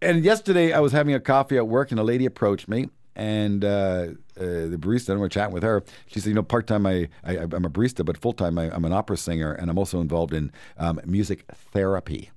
[0.02, 3.64] and yesterday I was having a coffee at work, and a lady approached me, and
[3.64, 5.10] uh, uh, the barista.
[5.10, 5.84] And we're chatting with her.
[6.08, 8.84] She said, "You know, part time I, I I'm a barista, but full time I'm
[8.84, 12.32] an opera singer, and I'm also involved in um, music therapy."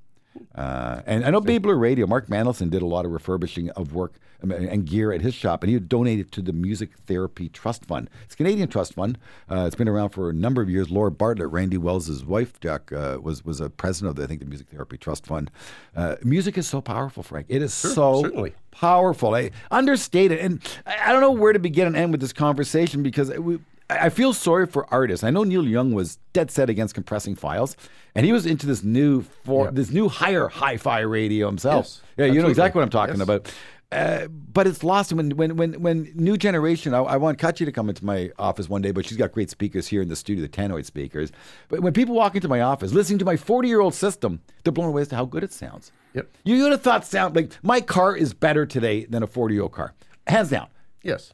[0.55, 2.07] Uh, and I know Bay Bloor Radio.
[2.07, 5.63] Mark Mandelson did a lot of refurbishing of work um, and gear at his shop,
[5.63, 8.09] and he donated to the Music Therapy Trust Fund.
[8.25, 9.19] It's a Canadian trust fund.
[9.51, 10.91] Uh, it's been around for a number of years.
[10.91, 14.41] Laura Bartlett, Randy Wells' wife, Jack, uh, was was a president of the, I think
[14.41, 15.51] the Music Therapy Trust Fund.
[15.97, 17.47] Uh, music is so powerful, Frank.
[17.49, 18.55] It is so certainly.
[18.71, 19.35] powerful.
[19.35, 20.39] I understated.
[20.39, 23.31] it, and I I don't know where to begin and end with this conversation because
[23.31, 23.59] we.
[23.91, 25.25] I feel sorry for artists.
[25.25, 27.77] I know Neil Young was dead set against compressing files,
[28.15, 31.87] and he was into this new for this new higher hi-fi radio himself.
[31.87, 33.23] Yes, yeah, you know exactly what I'm talking Yes.
[33.23, 33.53] about.
[33.91, 36.93] Uh, but it's lost when when when when new generation.
[36.93, 39.49] I, I want Kachi to come into my office one day, but she's got great
[39.49, 41.33] speakers here in the studio, the Tannoy speakers.
[41.69, 44.73] But when people walk into my office, listening to my 40 year old system, they're
[44.75, 45.91] blown away as to how good it sounds.
[46.13, 46.29] Yep.
[46.45, 49.63] You would have thought sound like my car is better today than a 40 year
[49.63, 49.95] old car,
[50.27, 50.67] hands down.
[51.03, 51.33] Yes.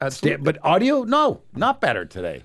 [0.00, 0.42] Absolutely.
[0.44, 2.44] but audio, no, not better today.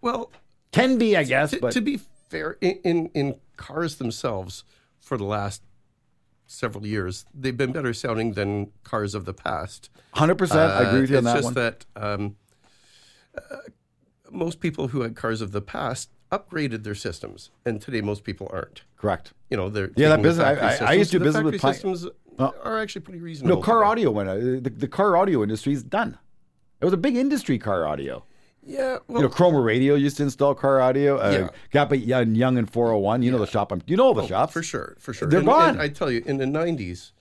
[0.00, 0.30] well,
[0.72, 1.98] Can be, I guess, to, but to be
[2.28, 4.64] fair, in, in in cars themselves,
[5.00, 5.62] for the last
[6.46, 9.88] several years, they've been better sounding than cars of the past.
[10.14, 10.54] 100%.
[10.56, 12.36] I agree with you Uh, on that it's just that um,
[13.36, 13.56] uh,
[14.30, 18.48] most people who had cars of the past upgraded their systems, and today most people
[18.52, 18.82] aren't.
[18.96, 19.32] Correct.
[19.50, 21.72] You know, they're Yeah, that business- I- I- I used to do business with Pi-
[21.72, 22.06] systems
[22.38, 23.56] are actually pretty reasonable.
[23.56, 23.90] No, car today.
[23.90, 24.28] audio went.
[24.28, 26.18] Uh, the, the car audio industry is done.
[26.84, 28.24] It was a big industry, car audio.
[28.62, 31.16] Yeah, well, You know, Chroma Radio used to install car audio.
[31.16, 31.48] Uh, Yeah.
[31.70, 33.22] Gap at Yonge, Yonge and 401.
[33.22, 33.72] You know the shop.
[33.72, 34.52] I'm, you know all the oh, shops.
[34.52, 35.26] for sure, for sure.
[35.26, 35.70] They're and, gone.
[35.70, 37.12] And I tell you, in the '90s,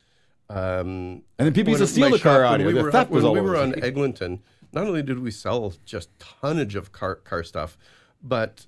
[0.50, 2.66] um, And then people used to steal the car shop- audio.
[2.66, 3.82] When we The were, theft was when we were on.
[3.82, 4.42] Eglinton,
[4.74, 7.78] not only did we sell just tonnage of car car stuff,
[8.22, 8.66] but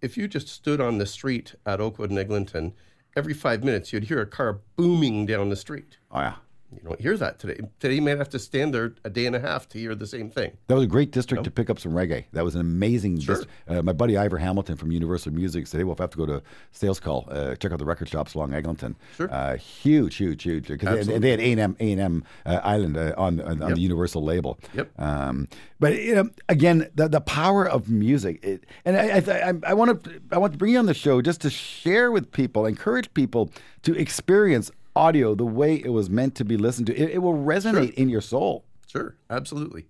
[0.00, 2.74] if you just stood on the street at Oakwood and Eglinton
[3.16, 5.98] every five minutes you'd hear a car booming down the street.
[6.12, 6.34] Oh yeah.
[6.82, 7.60] You don't hear that today.
[7.80, 10.06] Today you might have to stand there a day and a half to hear the
[10.06, 10.56] same thing.
[10.66, 12.24] That was a great district to pick up some reggae.
[12.32, 13.20] That was an amazing.
[13.20, 13.42] Sure.
[13.68, 16.16] Uh, my buddy Ivor Hamilton from Universal Music said, "Hey, well, if I have to
[16.16, 18.96] go to sales call, uh, check out the record shops along Eglinton.
[19.16, 19.32] Sure.
[19.32, 20.68] Uh, huge, huge, huge.
[20.68, 23.62] Because they, they, had A and M, A and M uh, Island uh, on on,
[23.62, 23.76] on Yep.
[23.76, 24.58] the Universal label.
[24.74, 25.00] Yep.
[25.00, 25.48] Um,
[25.80, 30.20] but you know, again, the the power of music, it, and I, I want to
[30.32, 33.50] I want to bring you on the show just to share with people, encourage people
[33.82, 36.96] to experience audio the way it was meant to be listened to.
[36.96, 38.64] It, it will resonate in your soul.
[38.86, 39.86] Sure, absolutely.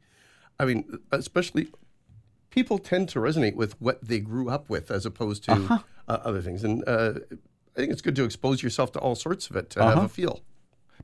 [0.58, 1.68] I mean, especially
[2.50, 5.78] people tend to resonate with what they grew up with as opposed to Uh-huh.
[6.08, 6.64] uh, other things.
[6.64, 7.14] And uh,
[7.76, 10.06] I think it's good to expose yourself to all sorts of it to have Uh-huh.
[10.06, 10.40] a feel.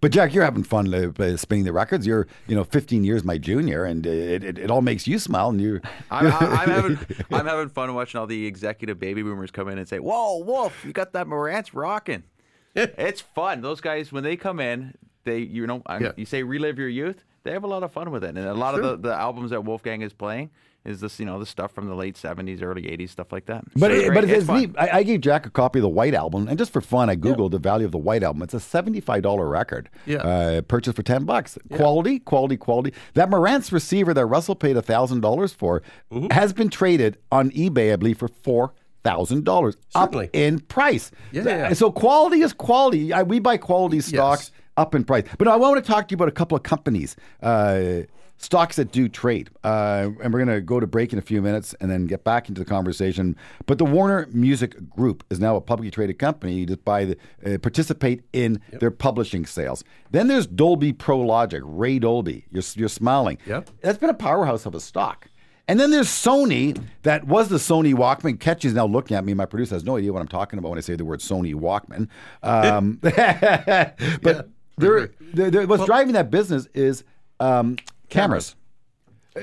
[0.00, 2.06] But Jack, you're having fun uh, uh, spinning the records.
[2.06, 5.18] You're, you know, 15 years my junior, and uh, it, it, it all makes you
[5.18, 5.50] smile.
[5.50, 6.98] And you, I'm, I'm, I'm having
[7.32, 10.84] I'm having fun watching all the executive baby boomers come in and say, "Whoa, Wolf,
[10.86, 12.22] you got that Marantz rocking."
[12.74, 13.60] it's fun.
[13.62, 16.12] Those guys when they come in, they you know Yeah.
[16.16, 17.24] you say relive your youth.
[17.42, 19.50] They have a lot of fun with it, and a lot of the, the albums
[19.50, 20.50] that Wolfgang is playing
[20.84, 23.64] is this you know the stuff from the late '70s, early '80s, stuff like that.
[23.76, 24.70] but It's it, but it's, It's neat.
[24.78, 27.16] I, I gave Jack a copy of the White Album, and just for fun, I
[27.16, 28.42] googled the value of the White Album.
[28.42, 29.88] It's a seventy-five dollar record.
[30.04, 30.18] Yeah.
[30.18, 31.56] Uh, purchased for ten bucks.
[31.72, 32.92] Quality, quality, quality.
[33.14, 35.82] That Marantz receiver that Russell paid thousand dollars for
[36.30, 41.10] has been traded on eBay, I believe, for four thousand dollars up in price.
[41.32, 41.72] Yeah, yeah, yeah.
[41.72, 43.12] So quality is quality.
[43.12, 44.52] I, we buy quality stocks.
[44.76, 45.24] up in price.
[45.38, 48.02] But I want to talk to you about a couple of companies, uh,
[48.38, 49.50] stocks that do trade.
[49.62, 52.24] Uh, and we're going to go to break in a few minutes and then get
[52.24, 53.36] back into the conversation.
[53.66, 56.54] But the Warner Music Group is now a publicly traded company.
[56.54, 59.84] You just buy the, uh, participate in their publishing sales.
[60.10, 62.46] Then there's Dolby Pro Logic, Ray Dolby.
[62.50, 63.36] You're, you're smiling.
[63.46, 63.70] Yep.
[63.82, 65.28] That's been a powerhouse of a stock.
[65.70, 68.40] And then there's Sony, that was the Sony Walkman.
[68.40, 69.34] Ketch is now looking at me.
[69.34, 71.54] My producer has no idea what I'm talking about when I say the word Sony
[71.54, 72.08] Walkman.
[72.42, 72.94] Um,
[74.22, 77.04] but there, there, there- what's driving that business is
[77.38, 77.76] um,
[78.08, 78.56] cameras.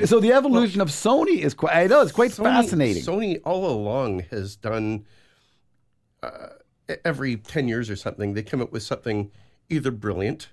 [0.03, 3.03] So the evolution of Sony is quite, I know, it's quite Sony- fascinating.
[3.03, 5.05] Sony all along has done
[6.21, 6.47] uh,
[7.05, 9.31] every 10 years or something, they come up with something
[9.69, 10.49] either brilliant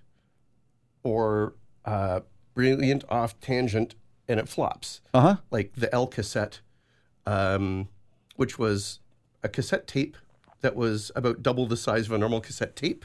[1.02, 2.20] or uh,
[2.54, 3.96] brilliant off tangent
[4.28, 5.00] and it flops.
[5.12, 5.36] Uh huh.
[5.50, 6.60] Like the Elcaset,
[7.26, 7.88] um,
[8.36, 9.00] which was
[9.42, 10.16] a cassette tape
[10.60, 13.04] that was about double the size of a normal cassette tape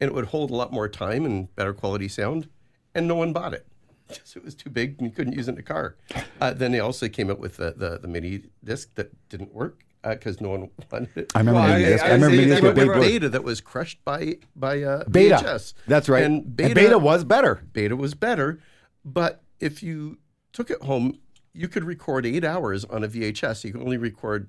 [0.00, 2.48] and it would hold a lot more time and better quality sound,
[2.94, 3.66] and no one bought it.
[4.08, 5.94] Because it was too big and you couldn't use it in a car.
[6.40, 9.84] Uh, then they also came out with the, the, the mini disc that didn't work
[10.02, 11.32] because no one wanted it.
[11.32, 12.04] I remember Well, mini disc.
[12.04, 13.06] I I remember mini disc came with up Babe with Ruth.
[13.06, 15.36] Beta that was crushed by by uh, Beta.
[15.36, 15.74] VHS.
[15.86, 16.24] That's right.
[16.24, 17.62] And And Beta, beta, was better.
[17.72, 18.58] Beta was better,
[19.04, 20.18] but if you
[20.52, 21.18] took it home,
[21.52, 23.64] you could record eight hours on a VHS.
[23.64, 24.48] You could only record.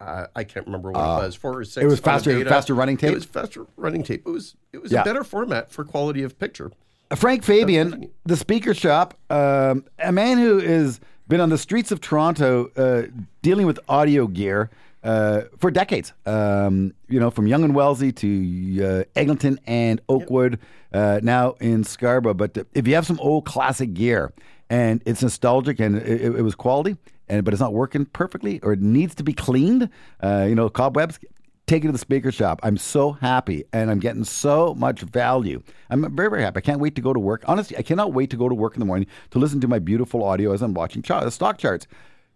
[0.00, 1.84] Uh, I can't remember what it was, four or six.
[1.84, 3.10] it was faster- faster running tape?
[3.12, 4.22] It was faster running tape.
[4.26, 5.02] It was it was Yeah.
[5.02, 6.70] a better format for quality of picture.
[7.16, 12.00] Frank Fabian, the speaker shop, um, a man who has been on the streets of
[12.00, 13.08] Toronto uh,
[13.42, 14.70] dealing with audio gear
[15.02, 16.12] uh, for decades.
[16.24, 20.60] Um, you know, from Yonge and Wellesley to uh, Eglinton and Oakwood,
[20.94, 22.34] uh, now in Scarborough.
[22.34, 24.32] But if you have some old classic gear
[24.70, 26.96] and it's nostalgic and it, it was quality,
[27.28, 29.90] and but it's not working perfectly or it needs to be cleaned,
[30.22, 31.18] uh, you know, cobwebs,
[31.66, 32.60] take it to the speaker shop.
[32.62, 35.62] I'm so happy and I'm getting so much value.
[35.90, 36.58] I'm very, very happy.
[36.58, 37.44] I can't wait to go to work.
[37.46, 39.78] Honestly, I cannot wait to go to work in the morning to listen to my
[39.78, 41.86] beautiful audio as I'm watching the stock charts.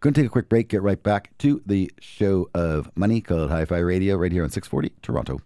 [0.01, 3.51] Going to take a quick break, get right back to the show of money called
[3.51, 5.41] Hi Fi Radio right here on 640 Toronto.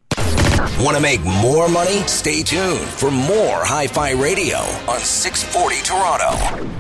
[0.85, 2.07] Want to make more money?
[2.07, 6.79] Stay tuned for more Hi Fi Radio on 640 Toronto.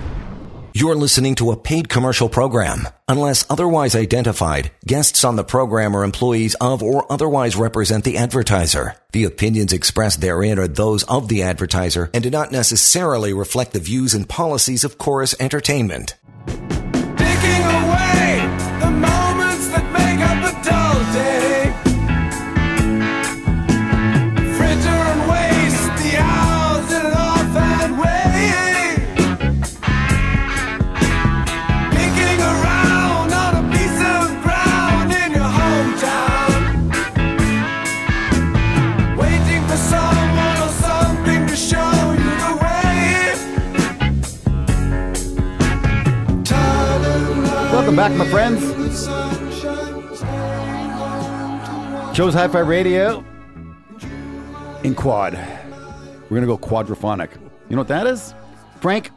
[0.72, 2.87] You're listening to a paid commercial program.
[3.09, 8.94] Unless otherwise identified, guests on the program are employees of or otherwise represent the advertiser.
[9.11, 13.81] The opinions expressed therein are those of the advertiser and do not necessarily reflect the
[13.81, 16.14] views and policies of Corus Entertainment.
[47.99, 48.63] Back, my friends.
[52.17, 53.25] Shows Hi Fi Radio
[54.85, 55.35] in quad.
[55.35, 57.35] We're going to go quadraphonic.
[57.69, 58.35] You know what that is?
[58.81, 59.11] Frank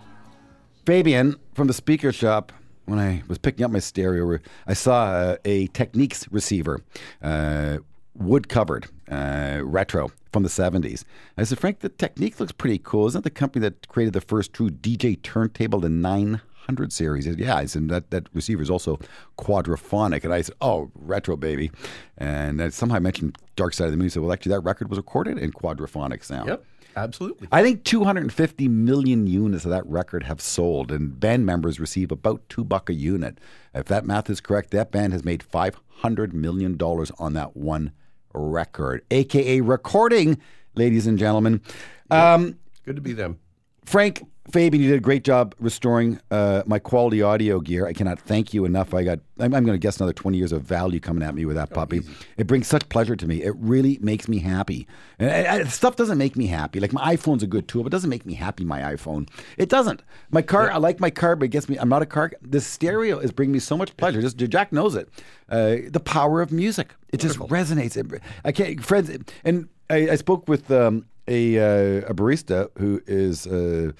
[0.87, 2.51] Fabian from the speaker shop.
[2.85, 6.81] When I was picking up my stereo, I saw uh, a Technics receiver.
[7.21, 7.77] Uh,
[8.15, 11.03] wood covered uh, retro from the 70s.
[11.37, 13.05] I said, Frank, the Technics looks pretty cool.
[13.05, 16.41] Isn't that the company that created the first true DJ turntable, the 900
[16.89, 17.25] series?
[17.25, 17.55] He said, yeah.
[17.55, 18.99] I said, that, that receiver is also
[19.37, 20.23] quadraphonic.
[20.23, 21.71] And I said, oh, retro, baby.
[22.17, 24.05] And I somehow I mentioned Dark Side of the Moon.
[24.05, 26.49] He said, well, actually, that record was recorded in quadraphonic sound.
[26.49, 27.47] Yep, absolutely.
[27.51, 32.47] I think 250 million units of that record have sold, and band members receive about
[32.49, 33.37] two buck a unit.
[33.73, 37.91] If that math is correct, that band has made 500 million dollars on that one
[38.33, 40.39] record, aka recording,
[40.75, 41.61] ladies and gentlemen.
[42.09, 43.39] Um, Good to be them.
[43.85, 47.85] Frank Fabian, you did a great job restoring uh, my quality audio gear.
[47.85, 48.91] I cannot thank you enough.
[48.91, 51.45] I got, I'm, I'm going to guess another 20 years of value coming at me
[51.45, 52.01] with that puppy.
[52.37, 53.43] It brings such pleasure to me.
[53.43, 54.87] It really makes me happy.
[55.19, 56.79] And, and- and stuff doesn't make me happy.
[56.79, 58.65] Like my iPhone's a good tool, but it doesn't make me happy.
[58.65, 60.01] My iPhone, it doesn't.
[60.31, 61.77] My car, I like my car, but it gets me.
[61.77, 62.31] I'm not a car.
[62.41, 64.21] The stereo is bringing me so much pleasure.
[64.21, 65.07] Just Jack knows it.
[65.49, 66.95] Uh, the power of music.
[67.13, 67.95] It just resonates.
[67.95, 69.11] It, I can't, friends,
[69.45, 73.45] and I, I spoke with um, a, uh, a barista who is.
[73.45, 73.91] Uh,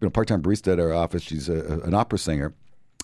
[0.00, 1.22] you know, part-time barista at our office.
[1.22, 2.54] She's a, an opera singer.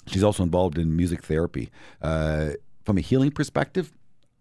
[0.06, 1.70] She's also involved in music therapy.
[2.00, 2.50] Uh,
[2.84, 3.92] from a healing perspective,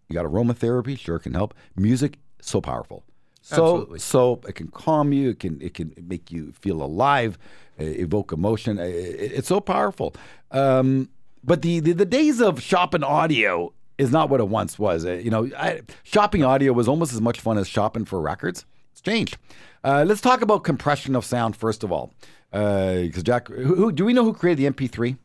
[0.09, 1.53] you got aromatherapy, sure can help.
[1.75, 3.03] Music, so powerful.
[3.43, 3.99] So Absolutely.
[3.99, 5.29] so it can calm you.
[5.31, 7.37] It can it can make you feel alive,
[7.79, 8.77] uh, evoke emotion.
[8.79, 10.13] Uh, it- it's so powerful.
[10.51, 11.09] Um,
[11.43, 15.05] but the, the the days of shopping audio is not what it once was.
[15.05, 18.65] Uh, you know, I, shopping audio was almost as much fun as shopping for records.
[18.91, 19.37] It's changed.
[19.83, 22.13] Uh, let's talk about compression of sound first of all,
[22.51, 25.17] Uh, because Jack, who, who do we know who created the MP3?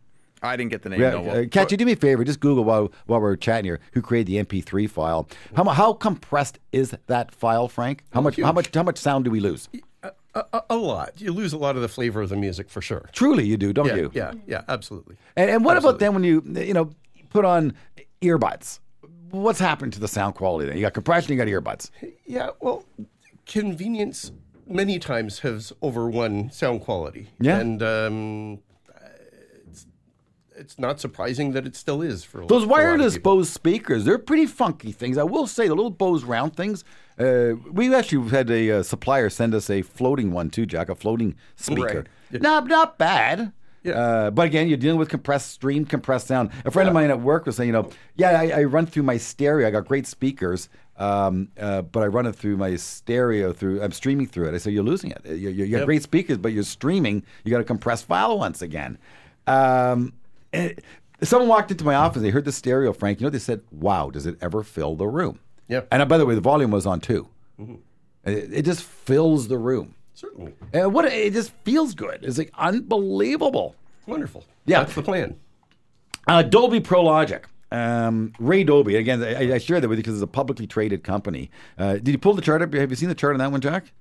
[0.43, 1.01] I didn't get the name.
[1.01, 2.23] Yeah, no, well, uh, Kat, you do me a favor.
[2.23, 3.81] Just Google while while we're chatting here.
[3.93, 5.29] Who created the MP3 file?
[5.57, 8.05] How how compressed is that file, Frank?
[8.13, 9.69] How much how much how much sound do we lose?
[10.03, 11.21] A, a, uh, uh, a lot.
[11.21, 13.09] You lose a lot of the flavor of the music for sure.
[13.13, 14.11] Truly, you do, don't Yeah, you?
[14.15, 15.17] yeah, yeah, absolutely.
[15.37, 16.91] And, and what about then when you you know
[17.31, 17.73] put on
[18.21, 18.81] earbuds?
[19.31, 20.69] What's happened to the sound quality?
[20.69, 21.91] Then you got compression, you got earbuds.
[22.27, 22.85] Yeah, well,
[23.47, 24.33] convenience
[24.67, 27.29] many times has overwon sound quality.
[27.41, 27.59] Yeah.
[27.59, 28.59] and um,
[29.69, 29.87] it's,
[30.57, 33.19] it's not surprising that it still is for a- Those for a lot of wireless.
[33.19, 35.19] Bose speakers, they're pretty funky things.
[35.19, 36.85] I will say, the little Bose round things.
[37.19, 40.95] Uh, we actually had a uh, supplier send us a floating one too, Jack, a
[40.95, 42.05] floating speaker.
[42.31, 43.53] Not not bad.
[43.83, 43.93] Yeah.
[43.93, 46.51] Uh, but again, you're dealing with compressed stream, compressed sound.
[46.65, 49.05] A friend of mine at work was saying, you know, yeah, I, I run through
[49.05, 49.67] my stereo.
[49.69, 53.53] I got great speakers, um, uh, but I run it through my stereo.
[53.53, 54.55] Through I'm streaming through it.
[54.55, 55.21] I say you're losing it.
[55.25, 55.87] You, you, you got Yep.
[55.87, 57.23] great speakers, but you're streaming.
[57.45, 58.99] You got a compressed file once again.
[59.47, 60.13] Um,
[60.53, 60.81] and
[61.23, 62.23] someone walked into my office.
[62.23, 63.21] They heard the stereo, Frank.
[63.21, 65.83] You know, they said, "Wow, does it ever fill the room?" Yeah.
[65.91, 67.29] And uh, by the way, the volume was on too.
[68.25, 72.21] It, it just fills the room, Certainly, and what it just feels good.
[72.25, 73.75] It's like unbelievable.
[74.07, 74.45] wonderful.
[74.65, 74.81] Yeah.
[74.81, 75.37] that's the plan.
[76.27, 77.47] Uh, Dolby Pro Logic.
[77.73, 78.97] Um, Ray Dolby.
[78.97, 81.51] Again, I, I shared that with you because it's a publicly traded company.
[81.79, 82.73] Uh, did you pull the chart up?
[82.73, 83.93] Have you seen the chart on that one, Jack?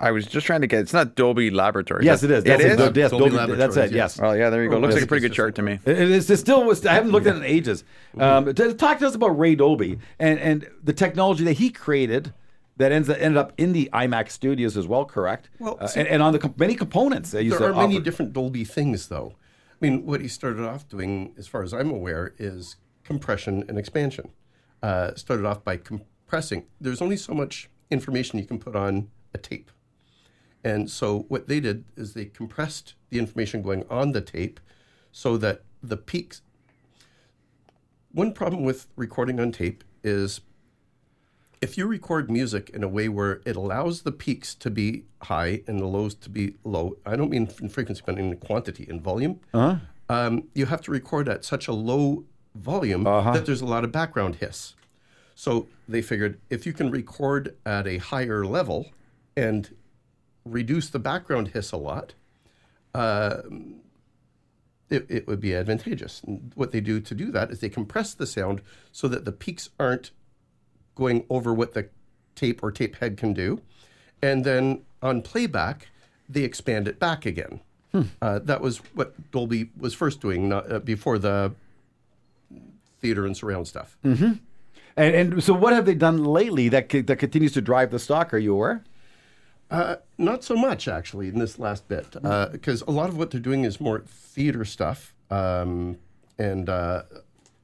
[0.00, 0.78] I was just trying to get.
[0.80, 2.04] It's not Dolby Laboratories.
[2.06, 2.44] Yes, it is.
[2.44, 2.78] It That's is.
[2.80, 2.96] It.
[2.96, 3.90] Yes, Dolby Dolby, that's it.
[3.90, 4.16] Yes.
[4.16, 4.20] yes.
[4.22, 4.78] Oh yeah, there you go.
[4.78, 5.80] Looks yes, like a pretty good chart to me.
[5.84, 6.70] It- It's, it's still.
[6.88, 7.82] I haven't looked at it in ages.
[8.16, 12.32] Um, t- talk to us about Ray Dolby and, and the technology that he created
[12.76, 15.04] that ends that ended up in the IMAX studios as well.
[15.04, 15.50] Correct.
[15.58, 17.88] Well, Uh, see- and, and on the com- many components that used There to are
[17.88, 19.34] many different Dolby things, though.
[19.82, 22.76] I mean, what he started off doing, as far as I'm aware, is
[23.08, 24.28] compression and expansion.
[24.82, 26.66] Uh, started off by compressing.
[26.80, 29.70] There's only so much information you can put on a tape.
[30.62, 34.60] And so what they did is they compressed the information going on the tape
[35.10, 36.42] so that the peaks.
[38.12, 40.42] One problem with recording on tape is
[41.62, 45.62] if you record music in a way where it allows the peaks to be high
[45.66, 49.00] and the lows to be low, I don't mean in frequency, but in quantity, in
[49.00, 49.40] volume,
[50.08, 52.24] um, you have to record at such a low
[52.58, 53.04] volume
[53.34, 54.74] that there's a lot of background hiss.
[55.34, 58.90] So they figured if you can record at a higher level
[59.36, 59.74] and
[60.44, 62.14] reduce the background hiss a lot,
[62.94, 63.76] um,
[64.90, 66.22] it, it would be advantageous.
[66.26, 69.32] And what they do to do that is they compress the sound so that the
[69.32, 70.10] peaks aren't
[70.94, 71.88] going over what the
[72.34, 73.60] tape or tape head can do.
[74.20, 75.88] And then on playback,
[76.28, 77.60] they expand it back again.
[78.20, 81.52] Uh, that was what Dolby was first doing not, uh, before the
[83.00, 83.96] theater and surround stuff.
[84.04, 84.40] and,
[84.96, 88.32] and so, what have they done lately that co- that continues to drive the stock?
[88.34, 88.84] Are you aware?
[89.70, 92.10] Uh, not so much, actually, in this last bit,
[92.52, 95.98] because a lot of what they're doing is more theater stuff um,
[96.38, 97.02] and uh,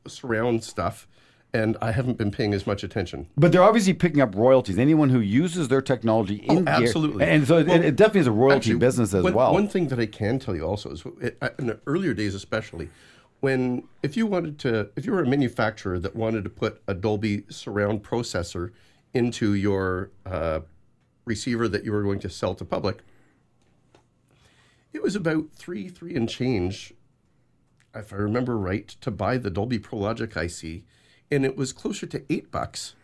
[0.06, 1.08] surround stuff,
[1.54, 3.26] and I haven't been paying as much attention.
[3.38, 4.76] But they're obviously picking up royalties.
[4.78, 7.24] Anyone who uses their technology in Oh, absolutely.
[7.24, 9.54] and so it, Well, it definitely is a royalty Actually, business as one, well.
[9.54, 12.34] One thing that I can tell you also is it, uh, in the earlier days,
[12.34, 12.90] especially
[13.44, 16.94] when if you wanted to if you were a manufacturer that wanted to put a
[16.94, 18.70] Dolby surround processor
[19.12, 20.60] into your uh,
[21.26, 23.02] receiver that you were going to sell to public,
[24.94, 26.94] it was about three three and change,
[27.94, 30.84] if I remember right, to buy the Dolby Pro Logic IC,
[31.30, 32.94] and it was closer to eight bucks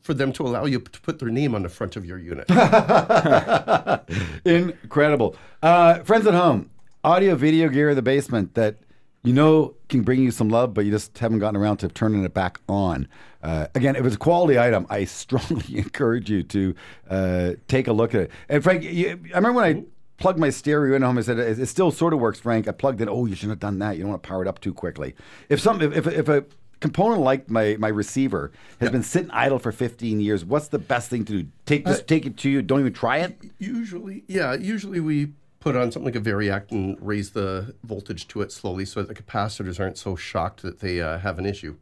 [0.00, 2.50] for them to allow you to put their name on the front of your unit.
[4.44, 5.36] Incredible.
[5.62, 6.68] Uh, friends at home,
[7.04, 8.78] audio video gear in the basement that
[9.24, 12.22] you know can bring you some love, but you just haven't gotten around to turning
[12.24, 13.08] it back on.
[13.42, 16.74] Uh, again, if it's a quality item, I strongly encourage you to
[17.10, 18.30] uh, take a look at it.
[18.48, 19.82] And Frank, you, I remember when I
[20.18, 22.38] plugged my stereo in home, I said it, it still sort of works.
[22.38, 23.08] Frank, I plugged it.
[23.08, 23.96] Oh, you shouldn't have done that.
[23.96, 25.14] You don't want to power it up too quickly.
[25.48, 26.44] If some, if, if, if a
[26.80, 31.08] component like my my receiver has been sitting idle for 15 years, what's the best
[31.08, 31.48] thing to do?
[31.64, 32.60] Take just take it to you.
[32.60, 33.38] Don't even try it.
[33.58, 35.32] Usually, yeah, usually we
[35.64, 39.08] put on something like a variac and raise the voltage to it slowly so that
[39.14, 41.74] the capacitors aren't so shocked that they uh, have an issue.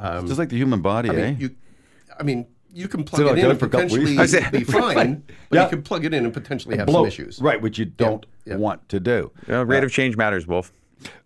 [0.00, 1.30] just like the human body, I eh?
[1.32, 1.50] mean, you,
[2.20, 4.50] I mean, you can plug Sit it in and for a couple potentially weeks.
[4.52, 5.64] Be fine, but Yeah.
[5.64, 7.40] you can plug it in and potentially have Blow- some issues.
[7.40, 7.60] right?
[7.60, 8.56] Which you don't yeah.
[8.56, 9.32] want to do.
[9.48, 10.72] You know, rate of change matters, Wolf.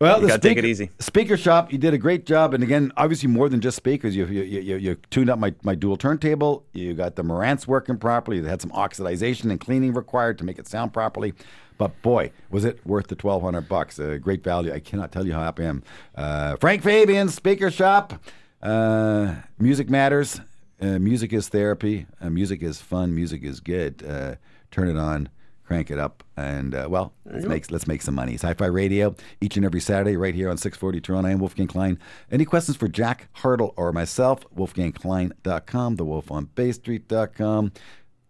[0.00, 0.90] Well, You take it speaker- easy.
[0.98, 4.16] Speaker shop, you did a great job, and again, obviously more than just speakers.
[4.16, 6.64] You you, you, you tuned up my, my dual turntable.
[6.72, 8.38] You got the Marantz working properly.
[8.38, 11.34] You had some oxidization and cleaning required to make it sound properly.
[11.78, 13.98] But boy, was it worth the twelve hundred bucks?
[13.98, 14.72] A great value.
[14.72, 15.82] I cannot tell you how happy I am.
[16.14, 18.14] Uh, Frank Fabian, Speaker Shop.
[18.60, 20.40] Uh, music matters.
[20.82, 22.06] Uh, music is therapy.
[22.20, 23.14] Uh, music is fun.
[23.14, 24.02] Music is good.
[24.06, 24.34] Uh,
[24.70, 25.28] turn it on
[25.70, 28.34] crank it up, and uh, well, let's make let's make some money.
[28.42, 31.28] Hi Fi Radio each and every Saturday right here on 640 Toronto.
[31.28, 31.96] I am Wolfgang Klein.
[32.28, 34.44] Any questions for Jack Hardill or myself?
[34.56, 37.70] WolfgangKlein.com, the Wolf on Bay Street.com.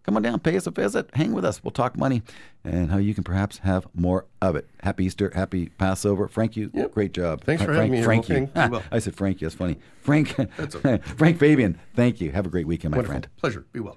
[0.03, 1.65] Come on down, pay us a visit, hang with us.
[1.65, 2.23] We'll talk money
[2.63, 4.69] and how you can perhaps have more of it.
[4.83, 6.29] Happy Easter, happy Passover.
[6.29, 6.93] Frank, you Yep.
[6.93, 7.43] great job.
[7.45, 8.35] Thanks for Frank, having me Frank, you.
[8.41, 8.71] Wolfgang.
[8.71, 8.83] Well.
[8.93, 9.39] I said Frank.
[9.39, 9.79] That's funny.
[10.03, 10.39] Frank.
[10.61, 10.99] okay.
[11.17, 11.79] Frank Fabian.
[11.97, 12.33] Thank you.
[12.33, 13.13] Have a great weekend, my Wonderful.
[13.13, 13.29] friend.
[13.39, 13.65] Pleasure.
[13.73, 13.97] Be well.